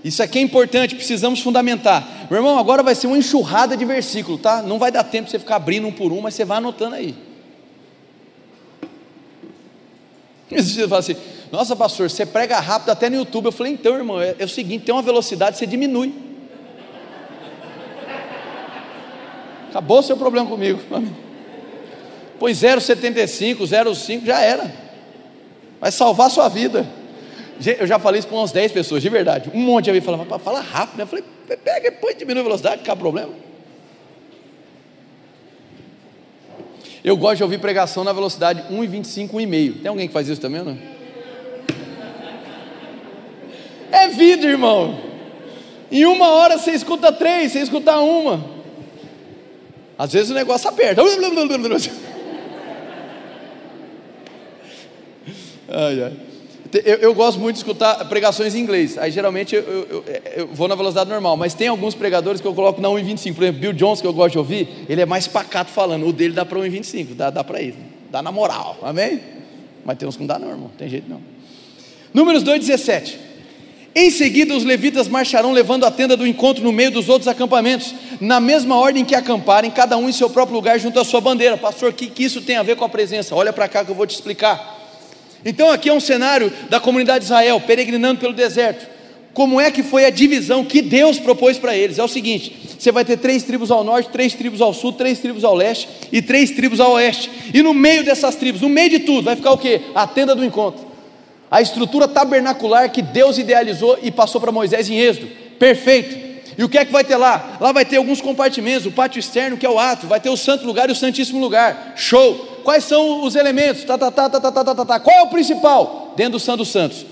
[0.02, 2.26] Isso aqui é importante, precisamos fundamentar.
[2.30, 4.62] Meu irmão, agora vai ser uma enxurrada de versículo, tá?
[4.62, 6.94] Não vai dar tempo de você ficar abrindo um por um, mas você vai anotando
[6.94, 7.14] aí.
[10.50, 11.16] Dias fala assim:
[11.50, 13.46] Nossa, pastor, você prega rápido até no YouTube.
[13.46, 16.12] Eu falei: Então, irmão, é, é o seguinte: tem uma velocidade, você diminui.
[19.70, 20.80] Acabou o seu problema comigo.
[22.38, 24.72] Põe 0,75, 0,5, já era.
[25.80, 26.86] Vai salvar a sua vida.
[27.78, 29.50] Eu já falei isso para umas 10 pessoas, de verdade.
[29.54, 31.00] Um monte de alguém falava, fala rápido.
[31.00, 31.24] Eu falei,
[31.62, 33.32] pega, põe, diminui a velocidade, não problema.
[37.04, 39.82] Eu gosto de ouvir pregação na velocidade 1,25, 1,5.
[39.82, 40.78] Tem alguém que faz isso também não?
[43.92, 44.98] É vida, irmão.
[45.92, 48.44] Em uma hora você escuta três, você escuta uma.
[49.98, 51.02] Às vezes o negócio aperta.
[55.68, 56.12] Ai, ai.
[56.84, 58.98] Eu, eu, gosto muito de escutar pregações em inglês.
[58.98, 60.04] Aí geralmente eu, eu,
[60.36, 61.36] eu, vou na velocidade normal.
[61.36, 63.34] Mas tem alguns pregadores que eu coloco na 1,25.
[63.34, 66.06] Por exemplo, Bill Jones, que eu gosto de ouvir, ele é mais pacato falando.
[66.06, 67.14] O dele dá para 1,25.
[67.14, 67.74] Dá, dá para ir.
[68.10, 68.76] Dá na moral.
[68.82, 69.20] Amém?
[69.84, 70.70] Mas tem uns que não dá, não, irmão.
[70.76, 71.20] Tem jeito não.
[72.12, 73.18] Números 2,17.
[73.96, 77.94] Em seguida, os levitas marcharão levando a tenda do encontro no meio dos outros acampamentos,
[78.20, 81.56] na mesma ordem que acamparem, cada um em seu próprio lugar junto à sua bandeira.
[81.56, 83.36] Pastor, o que, que isso tem a ver com a presença?
[83.36, 84.73] Olha para cá que eu vou te explicar.
[85.44, 88.94] Então aqui é um cenário da comunidade de Israel peregrinando pelo deserto.
[89.34, 91.98] Como é que foi a divisão que Deus propôs para eles?
[91.98, 95.18] É o seguinte: você vai ter três tribos ao norte, três tribos ao sul, três
[95.18, 97.30] tribos ao leste e três tribos ao oeste.
[97.52, 99.80] E no meio dessas tribos, no meio de tudo, vai ficar o que?
[99.94, 100.86] A tenda do encontro.
[101.50, 105.28] A estrutura tabernacular que Deus idealizou e passou para Moisés em Êxodo.
[105.58, 106.24] Perfeito.
[106.56, 107.58] E o que é que vai ter lá?
[107.60, 110.36] Lá vai ter alguns compartimentos, o pátio externo, que é o ato, vai ter o
[110.36, 111.94] santo lugar e o santíssimo lugar.
[111.96, 112.53] Show!
[112.64, 113.84] Quais são os elementos?
[113.84, 115.00] Tá, tá, tá, tá, tá, tá, tá, tá.
[115.00, 116.14] Qual é o principal?
[116.16, 117.06] Dentro do Santo Santos,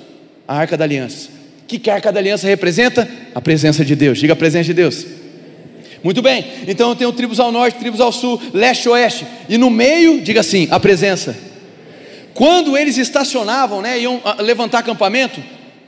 [0.48, 1.28] a Arca da Aliança.
[1.62, 3.08] O que, que a Arca da Aliança representa?
[3.34, 4.18] A presença de Deus.
[4.18, 5.06] Diga a presença de Deus.
[6.02, 9.70] Muito bem, então eu tenho tribos ao norte, tribos ao sul, leste, oeste, e no
[9.70, 11.36] meio, diga assim, a presença.
[12.34, 15.40] Quando eles estacionavam, né, iam ah, levantar acampamento,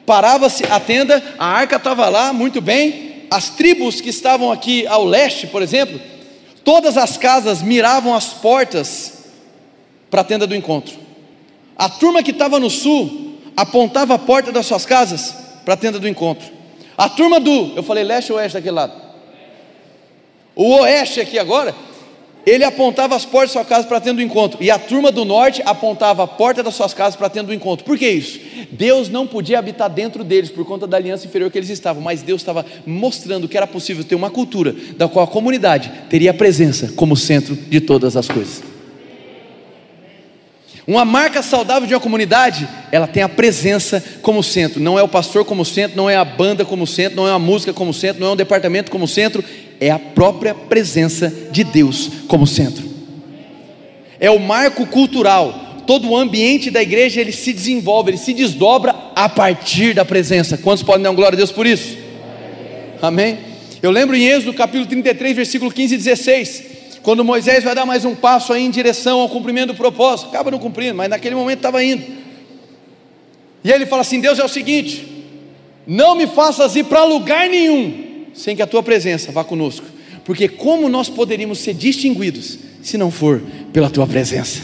[0.07, 5.05] parava-se a tenda, a arca estava lá, muito bem, as tribos que estavam aqui ao
[5.05, 6.01] leste, por exemplo,
[6.63, 9.14] todas as casas miravam as portas
[10.15, 10.95] para a tenda do encontro.
[11.77, 15.35] A turma que estava no sul apontava a porta das suas casas
[15.65, 16.47] para a tenda do encontro.
[16.97, 18.93] A turma do, eu falei leste ou oeste daquele lado?
[20.55, 21.75] O oeste aqui agora,
[22.47, 25.25] ele apontava as portas da sua casa para tendo um encontro, e a turma do
[25.25, 27.85] norte apontava a porta das suas casas para tendo um encontro.
[27.85, 28.39] Por que isso?
[28.71, 32.23] Deus não podia habitar dentro deles por conta da aliança inferior que eles estavam, mas
[32.23, 36.35] Deus estava mostrando que era possível ter uma cultura da qual a comunidade teria a
[36.35, 38.64] presença como centro de todas as coisas.
[40.87, 44.81] Uma marca saudável de uma comunidade, ela tem a presença como centro.
[44.81, 47.39] Não é o pastor como centro, não é a banda como centro, não é a
[47.39, 49.43] música como centro, não é um departamento como centro,
[49.81, 52.85] é a própria presença de Deus como centro.
[54.21, 55.63] É o marco cultural.
[55.87, 60.59] Todo o ambiente da igreja ele se desenvolve, ele se desdobra a partir da presença.
[60.59, 61.97] Quantos podem dar glória a Deus por isso?
[63.01, 63.39] Amém?
[63.83, 66.65] Eu lembro em Êxodo capítulo 33, versículo 15 e 16,
[67.05, 70.51] quando Moisés vai dar mais um passo aí em direção ao cumprimento do propósito, acaba
[70.51, 72.03] não cumprindo, mas naquele momento estava indo.
[73.63, 75.07] E ele fala assim: Deus é o seguinte,
[75.87, 79.85] não me faças ir para lugar nenhum, sem que a tua presença vá conosco,
[80.25, 84.63] porque como nós poderíamos ser distinguidos se não for pela tua presença?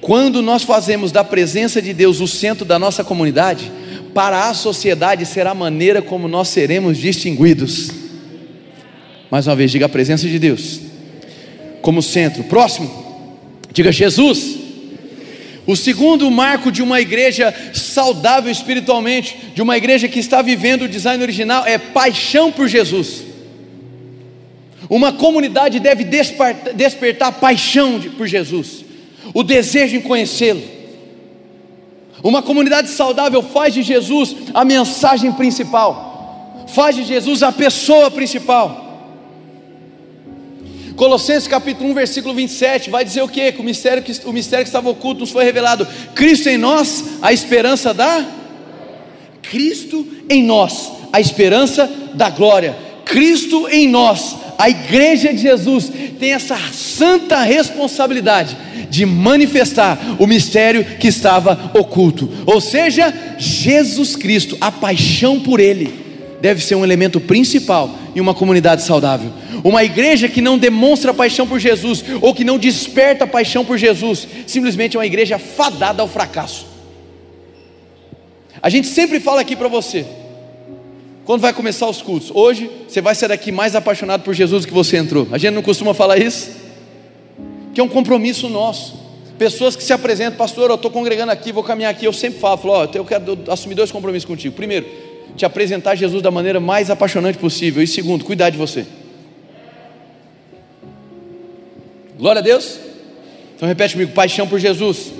[0.00, 3.70] Quando nós fazemos da presença de Deus o centro da nossa comunidade,
[4.12, 7.92] para a sociedade será a maneira como nós seremos distinguidos.
[9.30, 10.93] Mais uma vez, diga a presença de Deus
[11.84, 12.42] como centro.
[12.44, 12.90] Próximo,
[13.70, 14.56] diga Jesus.
[15.66, 20.88] O segundo marco de uma igreja saudável espiritualmente, de uma igreja que está vivendo o
[20.88, 23.24] design original, é paixão por Jesus.
[24.88, 26.04] Uma comunidade deve
[26.74, 28.82] despertar, paixão por Jesus,
[29.34, 30.62] o desejo em conhecê-lo.
[32.22, 38.83] Uma comunidade saudável faz de Jesus a mensagem principal, faz de Jesus a pessoa principal.
[40.96, 43.52] Colossenses capítulo 1, versículo 27, vai dizer o que?
[43.52, 45.86] Que o mistério que, o mistério que estava oculto nos foi revelado.
[46.14, 48.24] Cristo em nós, a esperança da
[49.42, 52.76] Cristo em nós, a esperança da glória.
[53.04, 58.56] Cristo em nós, a igreja de Jesus tem essa santa responsabilidade
[58.88, 62.30] de manifestar o mistério que estava oculto.
[62.46, 65.92] Ou seja, Jesus Cristo, a paixão por ele
[66.40, 69.30] deve ser um elemento principal em uma comunidade saudável.
[69.62, 74.26] Uma igreja que não demonstra paixão por Jesus, ou que não desperta paixão por Jesus,
[74.46, 76.66] simplesmente é uma igreja fadada ao fracasso.
[78.62, 80.06] A gente sempre fala aqui para você,
[81.24, 84.68] quando vai começar os cultos, hoje você vai sair daqui mais apaixonado por Jesus do
[84.68, 85.26] que você entrou.
[85.32, 86.50] A gente não costuma falar isso?
[87.74, 89.02] Que é um compromisso nosso.
[89.38, 92.04] Pessoas que se apresentam, pastor, eu estou congregando aqui, vou caminhar aqui.
[92.04, 94.54] Eu sempre falo, falo ó, eu quero assumir dois compromissos contigo.
[94.54, 94.86] Primeiro,
[95.36, 97.82] te apresentar Jesus da maneira mais apaixonante possível.
[97.82, 98.86] E segundo, cuidar de você.
[102.18, 102.78] Glória a Deus.
[103.56, 105.12] Então repete comigo: paixão por Jesus.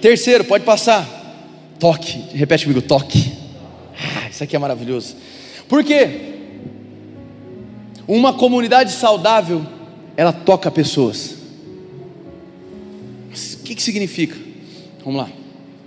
[0.00, 1.06] Terceiro, pode passar.
[1.78, 2.24] Toque.
[2.34, 3.32] Repete comigo: toque.
[3.94, 5.16] Ah, isso aqui é maravilhoso.
[5.68, 6.34] Por quê?
[8.06, 9.64] Uma comunidade saudável,
[10.16, 11.36] ela toca pessoas.
[13.60, 14.34] O que, que significa?
[15.04, 15.30] Vamos lá.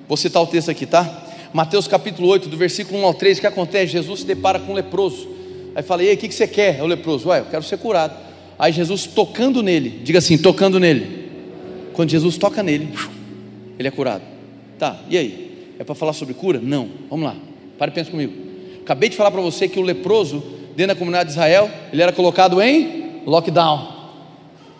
[0.07, 1.30] Vou citar o texto aqui, tá?
[1.53, 3.91] Mateus capítulo 8, do versículo 1 ao 3, o que acontece?
[3.91, 5.27] Jesus se depara com um leproso.
[5.75, 6.79] Aí fala, e aí, o que, que você quer?
[6.79, 8.15] É o leproso, ué, eu quero ser curado.
[8.57, 11.29] Aí Jesus tocando nele, diga assim, tocando nele.
[11.91, 12.93] Quando Jesus toca nele,
[13.77, 14.23] ele é curado.
[14.79, 15.75] Tá, e aí?
[15.77, 16.59] É para falar sobre cura?
[16.61, 16.87] Não.
[17.09, 17.35] Vamos lá,
[17.77, 18.33] pare e pensa comigo.
[18.81, 20.41] Acabei de falar para você que o leproso,
[20.75, 24.09] dentro da comunidade de Israel, ele era colocado em lockdown,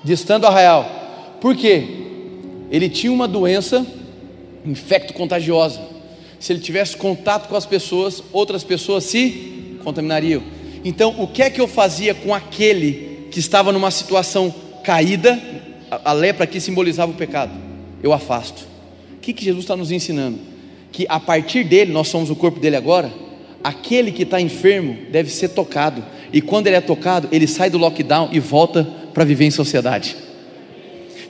[0.05, 0.89] distando arraial.
[1.41, 1.83] Por quê?
[2.71, 3.85] Ele tinha uma doença
[4.65, 5.90] infecto contagiosa
[6.41, 10.41] se ele tivesse contato com as pessoas, outras pessoas se contaminariam.
[10.83, 15.39] Então, o que é que eu fazia com aquele que estava numa situação caída?
[15.91, 17.53] A, lepra aqui simbolizava o pecado.
[18.01, 18.65] Eu afasto.
[19.15, 20.39] O que, que Jesus está nos ensinando?
[20.91, 23.13] Que a partir dele, nós somos o corpo dele agora,
[23.63, 26.03] aquele que está enfermo deve ser tocado.
[26.33, 28.83] E quando ele é tocado, ele sai do lockdown e volta
[29.13, 30.17] para viver em sociedade.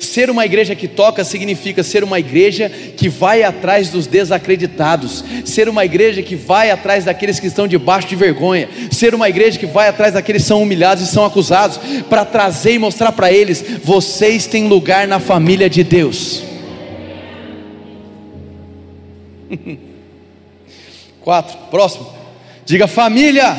[0.01, 5.69] Ser uma igreja que toca significa ser uma igreja que vai atrás dos desacreditados, ser
[5.69, 9.67] uma igreja que vai atrás daqueles que estão debaixo de vergonha, ser uma igreja que
[9.67, 11.79] vai atrás daqueles que são humilhados e são acusados,
[12.09, 16.41] para trazer e mostrar para eles: vocês têm lugar na família de Deus.
[21.21, 22.11] Quatro, próximo.
[22.65, 23.55] Diga família.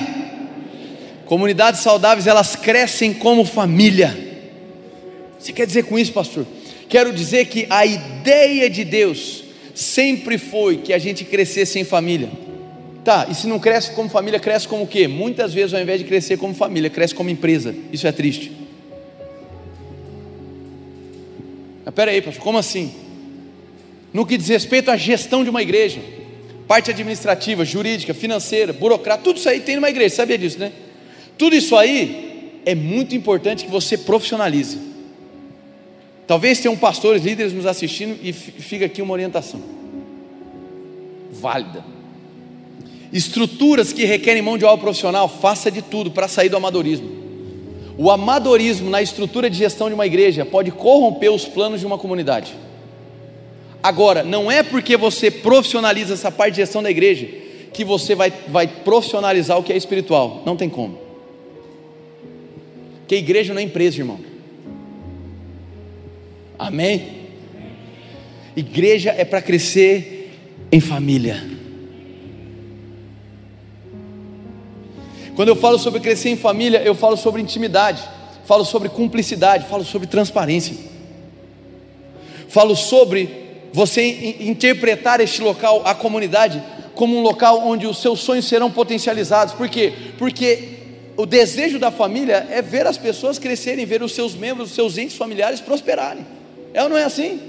[1.24, 4.31] Comunidades saudáveis, elas crescem como família.
[5.42, 6.46] Você quer dizer com isso, pastor?
[6.88, 9.42] Quero dizer que a ideia de Deus
[9.74, 12.30] sempre foi que a gente crescesse em família.
[13.04, 15.08] Tá, e se não cresce como família, cresce como o quê?
[15.08, 17.74] Muitas vezes, ao invés de crescer como família, cresce como empresa.
[17.92, 18.52] Isso é triste.
[21.84, 22.92] Mas peraí, pastor, como assim?
[24.12, 25.98] No que diz respeito à gestão de uma igreja,
[26.68, 30.70] parte administrativa, jurídica, financeira, burocrata, tudo isso aí tem numa igreja, sabia disso, né?
[31.36, 34.91] Tudo isso aí é muito importante que você profissionalize.
[36.32, 39.60] Talvez tenham pastores, líderes nos assistindo e fica aqui uma orientação
[41.30, 41.84] válida.
[43.12, 47.06] Estruturas que requerem mão de obra profissional, faça de tudo para sair do amadorismo.
[47.98, 51.98] O amadorismo na estrutura de gestão de uma igreja pode corromper os planos de uma
[51.98, 52.54] comunidade.
[53.82, 57.28] Agora, não é porque você profissionaliza essa parte de gestão da igreja
[57.74, 60.42] que você vai, vai profissionalizar o que é espiritual.
[60.46, 60.98] Não tem como.
[63.06, 64.31] Que igreja não é empresa, irmão.
[66.62, 67.22] Amém?
[68.54, 70.30] Igreja é para crescer
[70.70, 71.42] em família.
[75.34, 78.00] Quando eu falo sobre crescer em família, eu falo sobre intimidade,
[78.46, 80.76] falo sobre cumplicidade, falo sobre transparência,
[82.48, 83.28] falo sobre
[83.72, 86.62] você interpretar este local, a comunidade,
[86.94, 89.52] como um local onde os seus sonhos serão potencializados.
[89.52, 89.92] Por quê?
[90.16, 90.78] Porque
[91.16, 94.96] o desejo da família é ver as pessoas crescerem, ver os seus membros, os seus
[94.96, 96.31] entes familiares prosperarem.
[96.74, 97.40] É ou não é assim?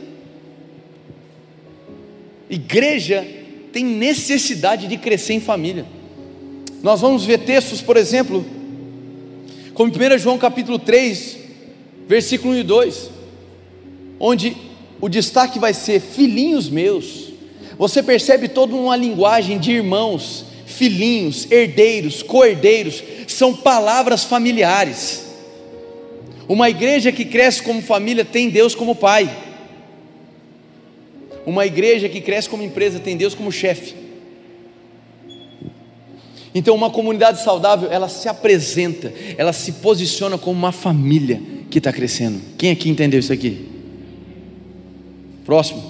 [2.49, 3.25] Igreja
[3.71, 5.85] tem necessidade de crescer em família.
[6.81, 8.45] Nós vamos ver textos, por exemplo,
[9.73, 11.37] como 1 João capítulo 3,
[12.07, 13.09] versículo 1 e 2,
[14.19, 14.55] onde
[14.99, 17.31] o destaque vai ser filhinhos meus.
[17.77, 25.22] Você percebe toda uma linguagem de irmãos, filhinhos, herdeiros, coerdeiros, são palavras familiares.
[26.47, 29.29] Uma igreja que cresce como família tem Deus como pai.
[31.45, 33.95] Uma igreja que cresce como empresa tem Deus como chefe.
[36.55, 41.91] Então, uma comunidade saudável, ela se apresenta, ela se posiciona como uma família que está
[41.91, 42.39] crescendo.
[42.57, 43.67] Quem aqui entendeu isso aqui?
[45.43, 45.83] Próximo.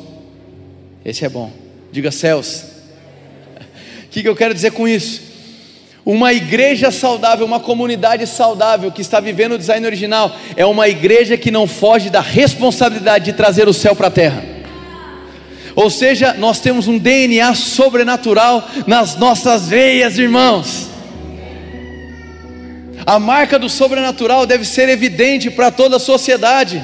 [1.04, 1.52] Esse é bom.
[1.92, 2.64] Diga céus.
[4.04, 5.33] O que, que eu quero dizer com isso?
[6.06, 11.38] Uma igreja saudável, uma comunidade saudável que está vivendo o design original, é uma igreja
[11.38, 14.44] que não foge da responsabilidade de trazer o céu para a terra.
[15.76, 20.90] Ou seja, nós temos um DNA sobrenatural nas nossas veias, irmãos.
[23.06, 26.84] A marca do sobrenatural deve ser evidente para toda a sociedade.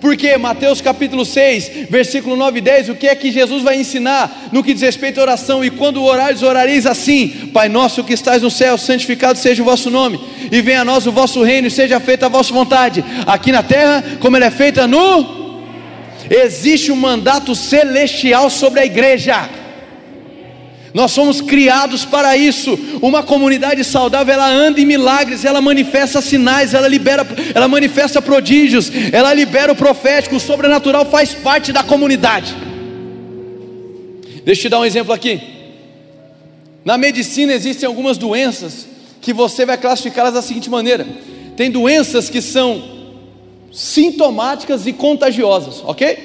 [0.00, 4.48] Porque Mateus capítulo 6, versículo 9 e 10, o que é que Jesus vai ensinar
[4.52, 5.64] no que diz respeito à oração?
[5.64, 9.90] E quando orares, orareis assim: Pai nosso que estás no céu, santificado seja o vosso
[9.90, 10.20] nome,
[10.52, 13.62] e venha a nós o vosso reino, e seja feita a vossa vontade, aqui na
[13.62, 15.38] terra, como ela é feita no.
[16.30, 19.48] Existe um mandato celestial sobre a igreja.
[20.94, 22.78] Nós somos criados para isso.
[23.02, 28.90] Uma comunidade saudável, ela anda em milagres, ela manifesta sinais, ela libera, ela manifesta prodígios,
[29.12, 32.54] ela libera o profético, o sobrenatural faz parte da comunidade.
[34.44, 35.40] Deixa eu te dar um exemplo aqui.
[36.84, 38.86] Na medicina existem algumas doenças
[39.20, 41.06] que você vai classificá-las da seguinte maneira:
[41.56, 42.82] tem doenças que são
[43.70, 46.16] sintomáticas e contagiosas, ok?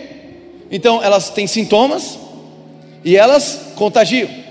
[0.71, 2.17] Então elas têm sintomas
[3.03, 4.42] e elas contagiam.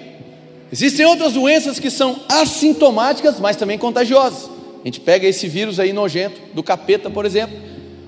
[0.72, 4.50] Existem outras doenças que são assintomáticas, mas também contagiosas.
[4.82, 7.54] A gente pega esse vírus aí nojento, do capeta, por exemplo.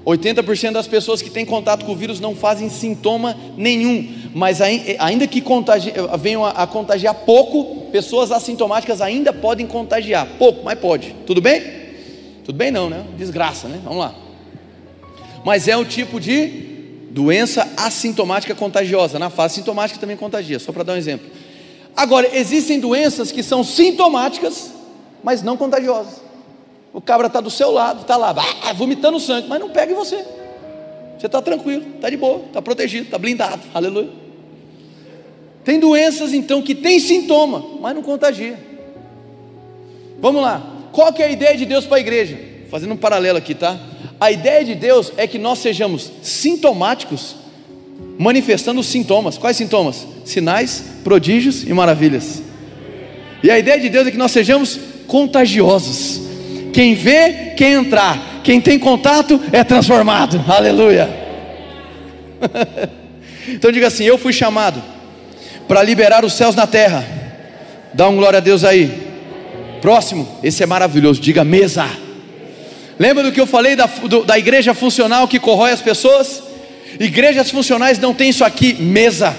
[0.05, 5.27] 80% das pessoas que têm contato com o vírus não fazem sintoma nenhum, mas ainda
[5.27, 10.27] que contagi venham a contagiar pouco, pessoas assintomáticas ainda podem contagiar.
[10.39, 11.15] Pouco, mas pode.
[11.27, 11.63] Tudo bem?
[12.45, 13.05] Tudo bem não, né?
[13.17, 13.81] Desgraça, né?
[13.83, 14.15] Vamos lá.
[15.45, 16.49] Mas é um tipo de
[17.11, 19.19] doença assintomática contagiosa.
[19.19, 21.27] Na fase sintomática também contagia, só para dar um exemplo.
[21.97, 24.73] Agora, existem doenças que são sintomáticas,
[25.23, 26.23] mas não contagiosas.
[26.93, 28.33] O cabra está do seu lado, está lá,
[28.75, 30.25] vomitando sangue, mas não pega em você.
[31.19, 33.63] Você está tranquilo, está de boa, está protegido, está blindado.
[33.73, 34.11] Aleluia.
[35.65, 38.59] Tem doenças então que tem sintoma, mas não contagia.
[40.21, 40.63] Vamos lá.
[40.93, 42.55] Qual que é a ideia de Deus para a igreja?
[42.75, 43.79] fazendo um paralelo aqui, tá?
[44.21, 47.37] A ideia de Deus é que nós sejamos sintomáticos,
[48.19, 49.37] manifestando os sintomas.
[49.37, 50.07] Quais sintomas?
[50.25, 52.43] Sinais, prodígios e maravilhas.
[53.43, 56.21] E a ideia de Deus é que nós sejamos contagiosos.
[56.73, 60.43] Quem vê, quem entrar, quem tem contato é transformado.
[60.49, 61.09] Aleluia.
[63.49, 64.83] então diga assim: Eu fui chamado
[65.69, 67.05] para liberar os céus na terra.
[67.93, 68.91] Dá um glória a Deus aí.
[69.81, 71.21] Próximo, esse é maravilhoso.
[71.21, 71.87] Diga mesa.
[72.99, 76.54] Lembra do que eu falei da, do, da igreja funcional que corrói as pessoas?
[76.99, 79.37] Igrejas funcionais não tem isso aqui, mesa.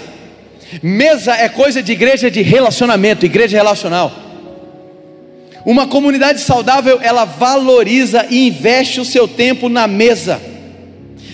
[0.81, 4.11] Mesa é coisa de igreja de relacionamento, igreja relacional.
[5.65, 10.39] Uma comunidade saudável, ela valoriza e investe o seu tempo na mesa.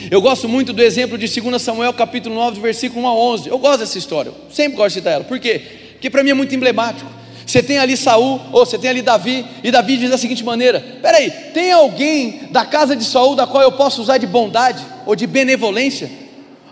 [0.09, 3.49] Eu gosto muito do exemplo de 2 Samuel capítulo 9, versículo 1 a 11.
[3.49, 5.23] Eu gosto dessa história, sempre gosto de citar ela.
[5.23, 5.61] Por quê?
[5.93, 7.20] Porque para mim é muito emblemático.
[7.51, 10.81] Você tem ali Saul, ou você tem ali Davi, e Davi diz da seguinte maneira:
[11.01, 15.17] peraí, tem alguém da casa de Saul da qual eu posso usar de bondade ou
[15.17, 16.09] de benevolência?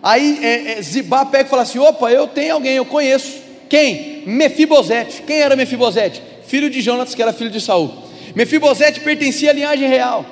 [0.02, 3.42] Aí é, é, Zibá pega e fala assim: opa, eu tenho alguém, eu conheço.
[3.68, 4.24] Quem?
[4.26, 5.22] Mefibosete.
[5.24, 6.24] Quem era Mefibosete?
[6.48, 7.94] Filho de Jonas, que era filho de Saul.
[8.34, 10.26] Mefibosete pertencia à linhagem real.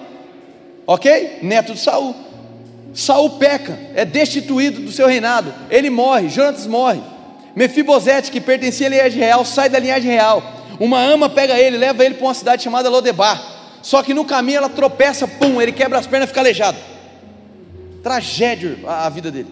[0.88, 1.40] Ok?
[1.42, 2.16] Neto de Saul.
[2.94, 5.54] Saul peca, é destituído do seu reinado.
[5.70, 7.02] Ele morre, Jonas morre.
[7.58, 10.44] Mefibosete, que pertencia à linhagem real, sai da linhagem real.
[10.80, 13.42] Uma ama pega ele, leva ele para uma cidade chamada Lodebar.
[13.82, 16.78] Só que no caminho ela tropeça, pum, ele quebra as pernas e fica aleijado.
[18.04, 19.52] Tragédia a, vida dele.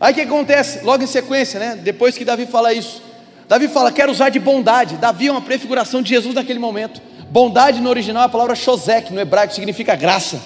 [0.00, 0.84] Aí o que acontece?
[0.84, 1.78] Logo em sequência, né?
[1.80, 3.00] Depois que Davi fala isso,
[3.48, 4.96] Davi fala: Quero usar de bondade.
[4.96, 7.00] Davi é uma prefiguração de Jesus naquele momento.
[7.30, 10.40] Bondade no original é a palavra shozek, no hebraico significa graça.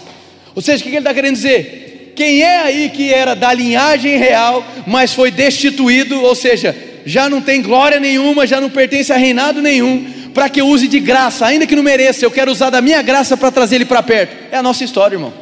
[0.54, 1.83] Ou seja, o que ele está querendo dizer?
[2.14, 7.40] Quem é aí que era da linhagem real, mas foi destituído, ou seja, já não
[7.40, 11.46] tem glória nenhuma, já não pertence a reinado nenhum, para que eu use de graça,
[11.46, 14.36] ainda que não mereça, eu quero usar da minha graça para trazer ele para perto.
[14.52, 15.32] É a nossa história, irmão.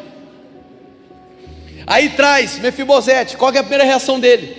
[1.87, 4.57] Aí traz Mefibosete, qual é a primeira reação dele?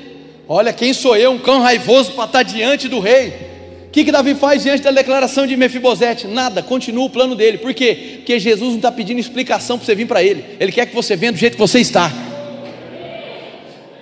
[0.47, 3.52] Olha, quem sou eu, um cão raivoso para estar diante do rei?
[3.93, 6.25] O que, que Davi faz diante da declaração de Mefibosete?
[6.25, 7.59] Nada, continua o plano dele.
[7.59, 8.15] Por quê?
[8.15, 10.43] Porque Jesus não está pedindo explicação para você vir para ele.
[10.59, 12.11] Ele quer que você venha do jeito que você está.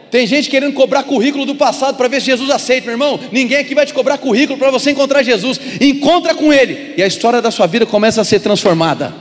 [0.09, 3.19] Tem gente querendo cobrar currículo do passado para ver se Jesus aceita, meu irmão.
[3.33, 5.59] Ninguém aqui vai te cobrar currículo para você encontrar Jesus.
[5.81, 9.13] Encontra com Ele e a história da sua vida começa a ser transformada.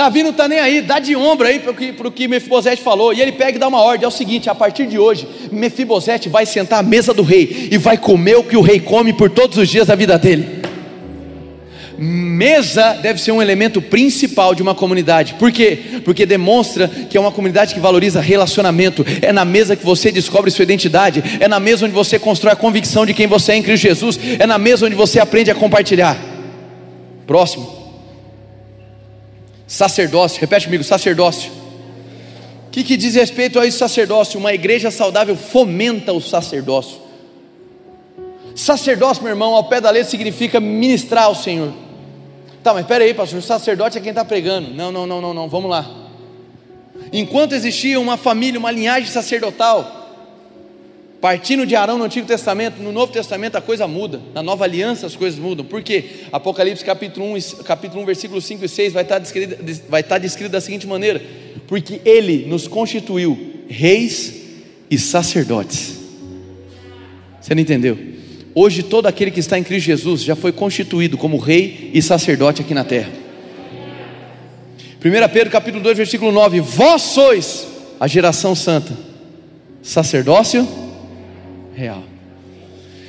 [0.00, 3.12] Davi não está nem aí, dá de ombro aí para o que, que Mefibosete falou.
[3.12, 6.26] E ele pega e dá uma ordem: é o seguinte, a partir de hoje, Mefibosete
[6.26, 9.28] vai sentar à mesa do rei e vai comer o que o rei come por
[9.28, 10.62] todos os dias da vida dele.
[11.98, 15.34] Mesa deve ser um elemento principal de uma comunidade.
[15.34, 15.78] Por quê?
[16.02, 19.04] Porque demonstra que é uma comunidade que valoriza relacionamento.
[19.20, 21.22] É na mesa que você descobre sua identidade.
[21.38, 24.18] É na mesa onde você constrói a convicção de quem você é em Cristo Jesus.
[24.38, 26.16] É na mesa onde você aprende a compartilhar.
[27.26, 27.79] Próximo.
[29.70, 31.52] Sacerdócio, repete comigo, sacerdócio.
[32.66, 34.36] O que, que diz respeito a esse sacerdócio?
[34.36, 36.98] Uma igreja saudável fomenta o sacerdócio.
[38.56, 41.72] Sacerdócio, meu irmão, ao pé da letra significa ministrar ao Senhor.
[42.64, 44.74] Tá, mas espera aí, pastor, o sacerdote é quem está pregando.
[44.74, 45.88] Não, não, não, não, não, vamos lá.
[47.12, 49.99] Enquanto existia uma família, uma linhagem sacerdotal,
[51.20, 55.06] Partindo de Arão no Antigo Testamento, no Novo Testamento a coisa muda, na Nova Aliança
[55.06, 55.66] as coisas mudam.
[55.66, 56.04] Por quê?
[56.32, 59.56] Apocalipse capítulo 1, capítulo 1 versículos 5 e 6 vai estar, descrito,
[59.88, 61.20] vai estar descrito da seguinte maneira:
[61.66, 64.34] Porque Ele nos constituiu reis
[64.90, 65.98] e sacerdotes.
[67.38, 67.98] Você não entendeu?
[68.54, 72.62] Hoje todo aquele que está em Cristo Jesus já foi constituído como rei e sacerdote
[72.62, 73.10] aqui na terra.
[75.04, 77.66] 1 Pedro capítulo 2, versículo 9: Vós sois
[78.00, 78.96] a geração santa,
[79.82, 80.88] sacerdócio
[81.74, 82.04] real.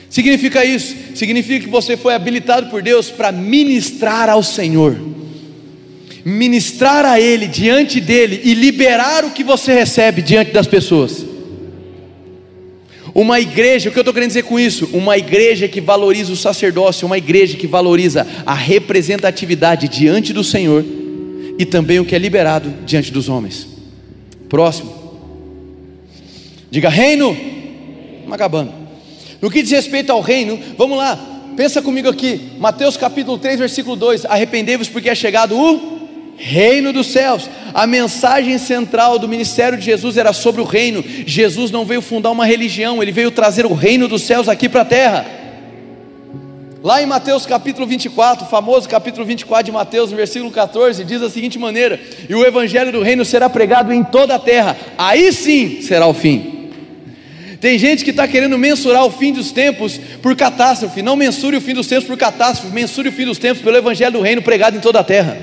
[0.10, 0.94] Significa isso?
[1.16, 5.00] Significa que você foi habilitado por Deus para ministrar ao Senhor,
[6.26, 11.26] ministrar a Ele diante dele e liberar o que você recebe diante das pessoas.
[13.16, 14.90] Uma igreja, o que eu estou querendo dizer com isso?
[14.94, 20.84] Uma igreja que valoriza o sacerdócio, uma igreja que valoriza a representatividade diante do Senhor
[21.58, 23.68] e também o que é liberado diante dos homens.
[24.50, 24.94] Próximo,
[26.70, 27.61] diga reino
[28.22, 28.72] Estamos acabando.
[29.42, 31.20] No que diz respeito ao reino, vamos lá,
[31.58, 36.00] pensa comigo aqui, Mateus capítulo 3, versículo 2: Arrependei-vos porque é chegado o
[36.38, 37.50] reino dos céus.
[37.74, 41.04] A mensagem central do ministério de Jesus era sobre o reino.
[41.26, 44.82] Jesus não veio fundar uma religião, ele veio trazer o reino dos céus aqui para
[44.82, 45.26] a terra.
[46.84, 51.22] Lá em Mateus capítulo 24, o famoso capítulo 24 de Mateus, no versículo 14, diz
[51.22, 52.00] da seguinte maneira:
[52.30, 56.14] E o evangelho do reino será pregado em toda a terra, aí sim será o
[56.14, 56.61] fim.
[57.62, 61.04] Tem gente que está querendo mensurar o fim dos tempos por catástrofe.
[61.04, 64.14] Não mensure o fim dos tempos por catástrofe, mensure o fim dos tempos pelo evangelho
[64.14, 65.38] do reino pregado em toda a terra.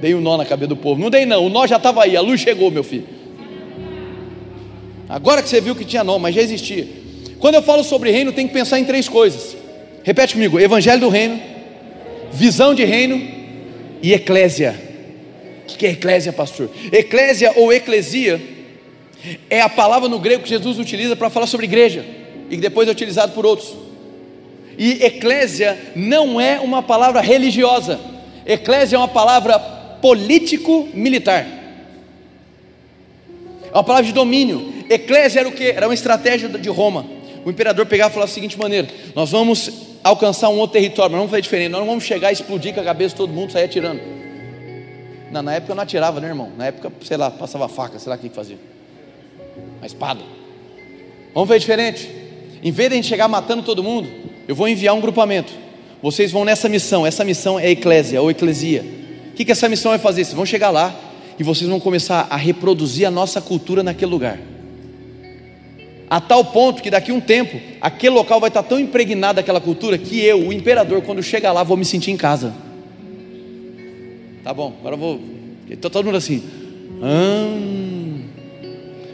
[0.00, 0.98] Dei um nó na cabeça do povo.
[0.98, 3.06] Não dei não, o nó já estava aí, a luz chegou, meu filho.
[5.06, 6.88] Agora que você viu que tinha nó, mas já existia.
[7.38, 9.54] Quando eu falo sobre reino, tem que pensar em três coisas.
[10.02, 11.38] Repete comigo: evangelho do reino,
[12.32, 13.20] visão de reino
[14.02, 14.74] e eclésia.
[15.64, 16.70] O que é eclésia, pastor?
[16.90, 18.40] Eclésia ou eclesia
[19.48, 22.04] é a palavra no grego que Jesus utiliza para falar sobre igreja
[22.48, 23.74] e que depois é utilizado por outros.
[24.78, 28.00] E eclésia não é uma palavra religiosa.
[28.46, 29.58] Eclésia é uma palavra
[30.00, 31.46] político-militar.
[33.64, 34.72] É uma palavra de domínio.
[34.88, 35.64] Eclésia era o que?
[35.64, 37.06] Era uma estratégia de Roma.
[37.44, 39.70] O imperador pegava e falava da seguinte maneira: Nós vamos
[40.02, 41.70] alcançar um outro território, mas vamos fazer diferente.
[41.70, 44.00] Nós não vamos chegar e explodir com a cabeça de todo mundo, sair atirando.
[45.30, 46.50] Não, na época eu não atirava, né, irmão?
[46.56, 48.56] Na época, sei lá, passava faca, sei lá o que fazia
[49.80, 50.20] uma espada.
[51.34, 52.08] Vamos ver diferente.
[52.62, 54.08] Em vez de a gente chegar matando todo mundo,
[54.46, 55.52] eu vou enviar um grupamento.
[56.02, 57.06] Vocês vão nessa missão.
[57.06, 58.84] Essa missão é eclésia ou eclesia.
[59.30, 60.24] O que, que essa missão vai fazer?
[60.24, 60.94] Vocês vão chegar lá
[61.38, 64.38] e vocês vão começar a reproduzir a nossa cultura naquele lugar.
[66.10, 69.60] A tal ponto que daqui a um tempo, aquele local vai estar tão impregnado daquela
[69.60, 72.52] cultura que eu, o imperador, quando chegar lá, vou me sentir em casa.
[74.42, 75.20] Tá bom, agora eu vou.
[75.70, 76.42] Está todo mundo assim.
[77.00, 77.99] Hum.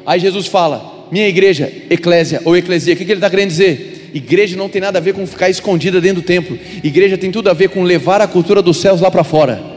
[0.07, 4.11] Aí Jesus fala: minha igreja, eclésia ou eclesia, o que, que ele está querendo dizer?
[4.15, 7.51] Igreja não tem nada a ver com ficar escondida dentro do templo, igreja tem tudo
[7.51, 9.77] a ver com levar a cultura dos céus lá para fora.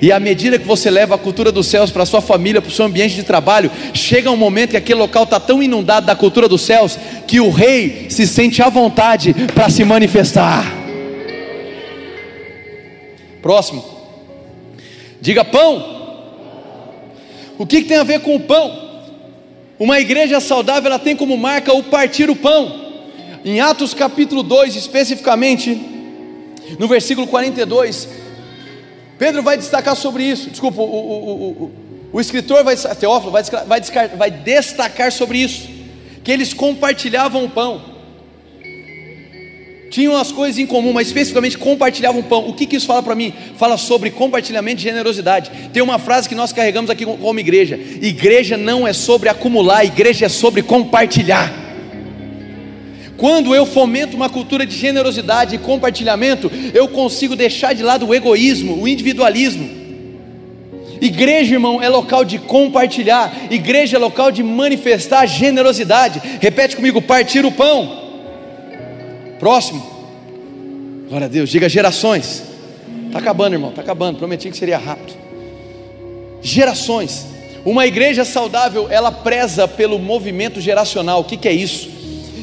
[0.00, 2.72] E à medida que você leva a cultura dos céus para sua família, para o
[2.72, 6.48] seu ambiente de trabalho, chega um momento que aquele local está tão inundado da cultura
[6.48, 6.96] dos céus
[7.26, 10.72] que o rei se sente à vontade para se manifestar.
[13.42, 13.84] Próximo,
[15.20, 15.98] diga pão.
[17.58, 18.87] O que, que tem a ver com o pão?
[19.78, 22.88] Uma igreja saudável ela tem como marca o partir o pão.
[23.44, 25.80] Em Atos capítulo 2, especificamente,
[26.78, 28.08] no versículo 42,
[29.18, 30.50] Pedro vai destacar sobre isso.
[30.50, 31.72] Desculpa, o, o, o,
[32.12, 35.68] o escritor vai, Teófilo vai, vai, vai destacar sobre isso.
[36.24, 37.97] Que eles compartilhavam o pão
[39.90, 42.48] tinham as coisas em comum, mas especificamente compartilhavam pão.
[42.48, 43.32] O que, que isso fala para mim?
[43.56, 45.50] Fala sobre compartilhamento de generosidade.
[45.72, 50.26] Tem uma frase que nós carregamos aqui como igreja: igreja não é sobre acumular, igreja
[50.26, 51.66] é sobre compartilhar.
[53.16, 58.14] Quando eu fomento uma cultura de generosidade e compartilhamento, eu consigo deixar de lado o
[58.14, 59.68] egoísmo, o individualismo.
[61.00, 66.20] Igreja, irmão, é local de compartilhar, igreja é local de manifestar generosidade.
[66.40, 68.07] Repete comigo: partir o pão.
[69.38, 69.98] Próximo.
[71.08, 71.48] Glória a Deus.
[71.48, 72.42] Diga gerações.
[73.06, 73.70] Está acabando, irmão.
[73.70, 74.18] Está acabando.
[74.18, 75.16] Prometi que seria rápido.
[76.42, 77.26] Gerações.
[77.64, 81.20] Uma igreja saudável, ela preza pelo movimento geracional.
[81.20, 81.90] O que, que é isso?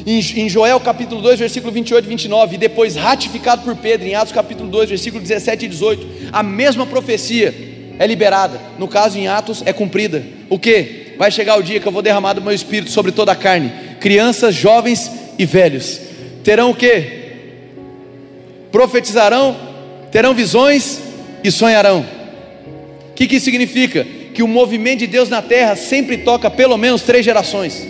[0.06, 4.32] Em, Joel capítulo 2, versículo 28 e 29, e depois ratificado por Pedro, em Atos
[4.32, 7.52] capítulo 2, versículo 17 e 18, a mesma profecia
[7.98, 8.60] é liberada.
[8.78, 10.22] No caso, em Atos, é cumprida.
[10.48, 11.14] O que?
[11.18, 13.72] Vai chegar o dia que eu vou derramar do meu espírito sobre toda a carne,
[13.98, 16.05] crianças, jovens e velhos
[16.46, 17.02] terão o que?
[18.70, 19.56] Profetizarão,
[20.12, 21.02] terão visões
[21.42, 22.06] e sonharão.
[23.10, 24.06] O que, que isso significa?
[24.32, 27.84] Que o movimento de Deus na terra sempre toca pelo menos três gerações.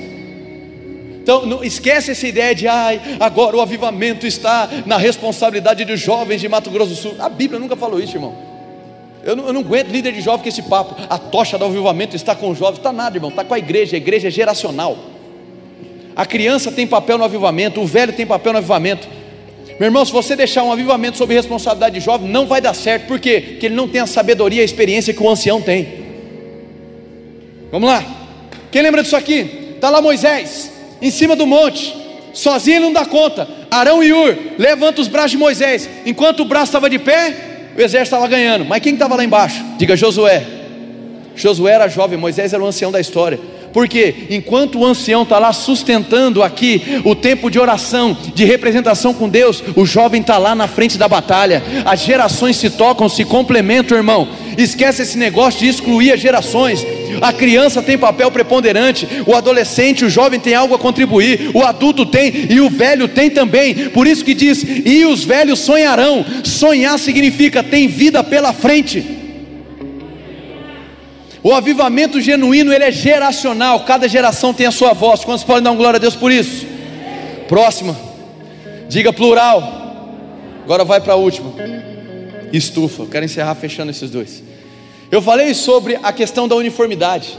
[1.23, 6.41] Então, não, esquece essa ideia de, ai, agora o avivamento está na responsabilidade dos jovens
[6.41, 7.15] de Mato Grosso do Sul.
[7.19, 8.35] A Bíblia nunca falou isso, irmão.
[9.23, 10.97] Eu não, eu não aguento líder de jovem com esse papo.
[11.11, 12.79] A tocha do avivamento está com os jovens.
[12.79, 13.29] Está nada, irmão.
[13.29, 13.97] Está com a igreja.
[13.97, 14.97] A igreja é geracional.
[16.17, 19.07] A criança tem papel no avivamento, o velho tem papel no avivamento.
[19.79, 23.07] Meu irmão, se você deixar um avivamento sob responsabilidade de jovem, não vai dar certo.
[23.07, 23.45] Por quê?
[23.51, 26.07] Porque ele não tem a sabedoria e a experiência que o ancião tem.
[27.71, 28.03] Vamos lá.
[28.73, 29.75] Quem lembra disso aqui?
[29.75, 30.73] Está lá Moisés,
[31.03, 31.95] em cima do monte.
[32.33, 33.47] Sozinho ele não dá conta.
[33.71, 35.89] Arão e Ur, levanta os braços de Moisés.
[36.07, 37.35] Enquanto o braço estava de pé,
[37.77, 38.65] o exército estava ganhando.
[38.65, 39.63] Mas quem estava lá embaixo?
[39.77, 40.43] Diga Josué.
[41.35, 43.39] Josué era jovem, Moisés era o ancião da história.
[43.73, 49.29] Porque enquanto o ancião está lá sustentando aqui o tempo de oração, de representação com
[49.29, 51.63] Deus, o jovem está lá na frente da batalha.
[51.85, 54.29] As gerações se tocam, se complementam, irmão.
[54.57, 56.85] Esquece esse negócio de excluir as gerações.
[57.21, 62.05] A criança tem papel preponderante, o adolescente, o jovem tem algo a contribuir, o adulto
[62.05, 63.75] tem e o velho tem também.
[63.91, 66.25] Por isso que diz: "E os velhos sonharão".
[66.45, 69.26] Sonhar significa tem vida pela frente.
[71.47, 75.25] O avivamento genuíno, ele é geracional, cada geração tem a sua voz.
[75.25, 76.67] Quantos podem dar glória a Deus por isso?
[77.47, 77.97] Próxima.
[78.89, 79.63] Diga plural.
[80.65, 81.55] Agora vai para a última.
[82.53, 83.07] Estufa.
[83.07, 84.43] quero encerrar fechando esses dois.
[85.09, 87.39] Eu falei sobre a questão da uniformidade.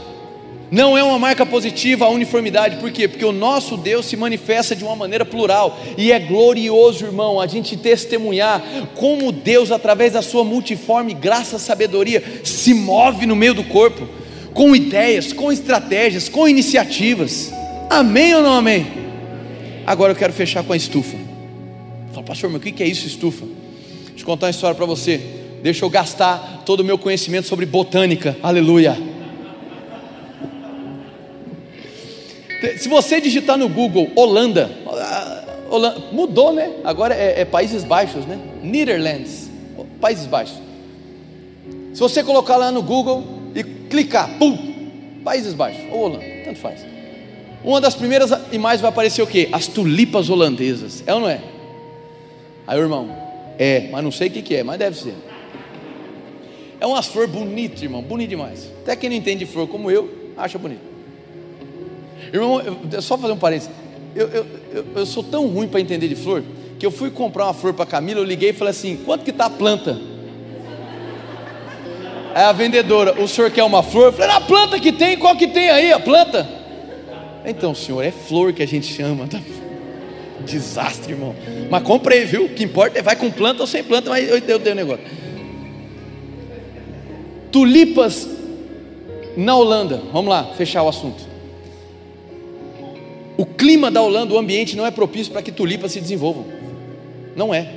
[0.70, 3.08] Não é uma marca positiva a uniformidade, por quê?
[3.08, 7.46] Porque o nosso Deus se manifesta de uma maneira plural, e é glorioso, irmão, a
[7.46, 8.62] gente testemunhar
[8.94, 14.06] como Deus, através da sua multiforme graça, sabedoria, se move no meio do corpo,
[14.52, 17.50] com ideias, com estratégias, com iniciativas.
[17.88, 18.86] Amém ou não amém?
[19.86, 21.16] Agora eu quero fechar com a estufa.
[22.12, 23.46] Fala, pastor, mas o que é isso, estufa?
[24.08, 25.18] Deixa eu contar uma história para você.
[25.62, 28.36] Deixa eu gastar todo o meu conhecimento sobre botânica.
[28.42, 29.07] Aleluia.
[32.78, 34.70] Se você digitar no Google Holanda,
[35.70, 36.72] Holanda mudou, né?
[36.82, 38.38] Agora é, é, Países Baixos, né?
[38.62, 39.50] Netherlands,
[40.00, 40.58] Países Baixos.
[41.94, 43.24] Se você colocar lá no Google
[43.54, 44.56] e clicar, pum,
[45.24, 46.84] Países Baixos ou Holanda, tanto faz.
[47.62, 49.48] Uma das primeiras imagens vai aparecer o quê?
[49.52, 51.02] As tulipas holandesas.
[51.06, 51.40] É ou não é?
[52.66, 53.08] Aí, irmão,
[53.58, 55.14] é, mas não sei o que, que é, mas deve ser.
[56.80, 58.70] É umas flores bonitas, irmão, bonito demais.
[58.82, 60.97] Até quem não entende de flor como eu, acha bonito.
[62.32, 63.70] Irmão, eu, só fazer um parênteses.
[64.14, 66.42] Eu, eu, eu, eu sou tão ruim para entender de flor
[66.78, 69.30] que eu fui comprar uma flor para Camila, eu liguei e falei assim: quanto que
[69.30, 69.98] está a planta?
[72.34, 74.06] Aí a vendedora, o senhor quer uma flor?
[74.06, 75.92] Eu falei, a planta que tem, qual que tem aí?
[75.92, 76.48] A planta?
[77.44, 79.26] Então, senhor, é flor que a gente chama.
[79.26, 79.40] Tá?
[80.46, 81.34] Desastre, irmão.
[81.68, 82.44] Mas comprei, viu?
[82.44, 85.04] O que importa é vai com planta ou sem planta, mas eu dei o negócio.
[87.50, 88.28] Tulipas
[89.36, 90.00] na Holanda.
[90.12, 91.26] Vamos lá, fechar o assunto.
[93.38, 96.44] O clima da Holanda, o ambiente não é propício para que tulipas se desenvolvam.
[97.36, 97.68] Não é.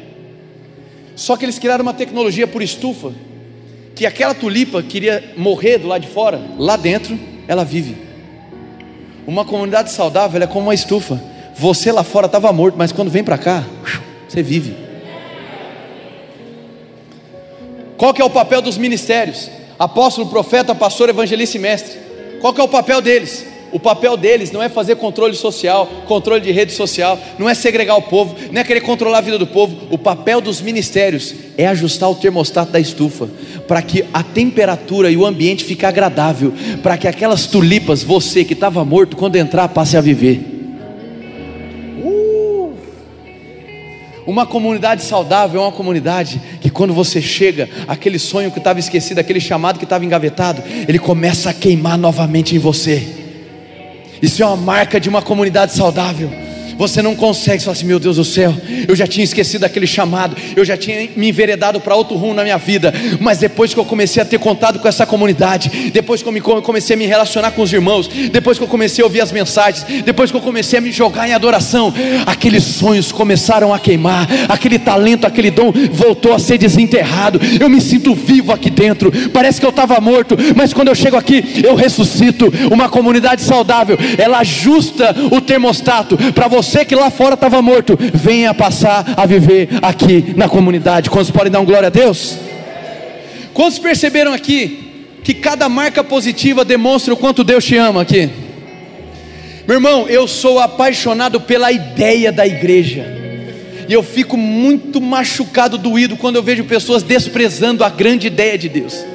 [1.15, 3.13] Só que eles criaram uma tecnologia por estufa,
[3.93, 7.17] que aquela tulipa queria morrer do lado de fora, lá dentro
[7.47, 7.95] ela vive.
[9.27, 11.21] Uma comunidade saudável é como uma estufa.
[11.55, 13.63] Você lá fora estava morto, mas quando vem para cá,
[14.27, 14.75] você vive.
[17.97, 19.47] Qual que é o papel dos ministérios?
[19.77, 21.99] Apóstolo, profeta, pastor, evangelista e mestre.
[22.39, 23.50] Qual que é o papel deles?
[23.71, 27.95] O papel deles não é fazer controle social, controle de rede social, não é segregar
[27.95, 29.87] o povo, não é querer controlar a vida do povo.
[29.89, 33.29] O papel dos ministérios é ajustar o termostato da estufa,
[33.67, 36.53] para que a temperatura e o ambiente fique agradável,
[36.83, 40.41] para que aquelas tulipas, você que estava morto, quando entrar, passe a viver.
[42.03, 42.73] Uh!
[44.27, 49.19] Uma comunidade saudável é uma comunidade que, quando você chega, aquele sonho que estava esquecido,
[49.19, 53.20] aquele chamado que estava engavetado, ele começa a queimar novamente em você.
[54.21, 56.31] Isso é uma marca de uma comunidade saudável.
[56.81, 60.35] Você não consegue falar assim, meu Deus do céu, eu já tinha esquecido aquele chamado,
[60.55, 63.85] eu já tinha me enveredado para outro rumo na minha vida, mas depois que eu
[63.85, 67.61] comecei a ter contato com essa comunidade, depois que eu comecei a me relacionar com
[67.61, 70.81] os irmãos, depois que eu comecei a ouvir as mensagens, depois que eu comecei a
[70.81, 71.93] me jogar em adoração,
[72.25, 77.39] aqueles sonhos começaram a queimar, aquele talento, aquele dom voltou a ser desenterrado.
[77.59, 81.15] Eu me sinto vivo aqui dentro, parece que eu estava morto, mas quando eu chego
[81.15, 82.51] aqui, eu ressuscito.
[82.71, 87.97] Uma comunidade saudável, ela ajusta o termostato para você você que lá fora estava morto,
[88.13, 91.09] venha passar a viver aqui na comunidade.
[91.09, 92.37] Quantos podem dar um glória a Deus?
[93.53, 98.29] Quantos perceberam aqui que cada marca positiva demonstra o quanto Deus te ama aqui?
[99.67, 103.05] Meu irmão, eu sou apaixonado pela ideia da igreja.
[103.89, 108.69] E eu fico muito machucado, doído quando eu vejo pessoas desprezando a grande ideia de
[108.69, 109.05] Deus.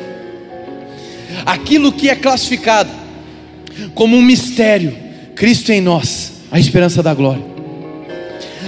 [1.47, 2.91] Aquilo que é classificado
[3.95, 4.95] como um mistério,
[5.35, 7.57] Cristo em nós a esperança da glória.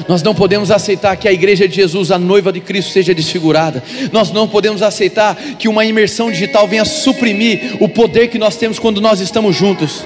[0.08, 3.82] Nós não podemos aceitar que a igreja de Jesus, a noiva de Cristo, seja desfigurada.
[4.12, 8.78] Nós não podemos aceitar que uma imersão digital venha suprimir o poder que nós temos
[8.78, 10.04] quando nós estamos juntos.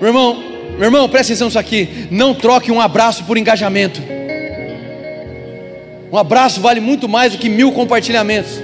[0.00, 0.42] Meu irmão,
[0.78, 2.06] meu irmão, presta atenção nisso aqui.
[2.10, 4.00] Não troque um abraço por engajamento.
[6.10, 8.62] Um abraço vale muito mais do que mil compartilhamentos.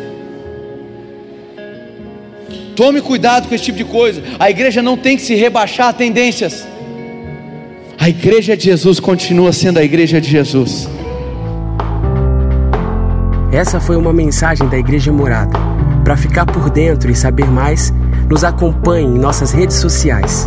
[2.75, 4.23] Tome cuidado com esse tipo de coisa.
[4.39, 6.67] A igreja não tem que se rebaixar a tendências.
[8.05, 10.87] A igreja de Jesus continua sendo a igreja de Jesus.
[13.51, 15.59] Essa foi uma mensagem da Igreja Morada.
[16.05, 17.95] Para ficar por dentro e saber mais,
[18.29, 20.47] nos acompanhe em nossas redes sociais.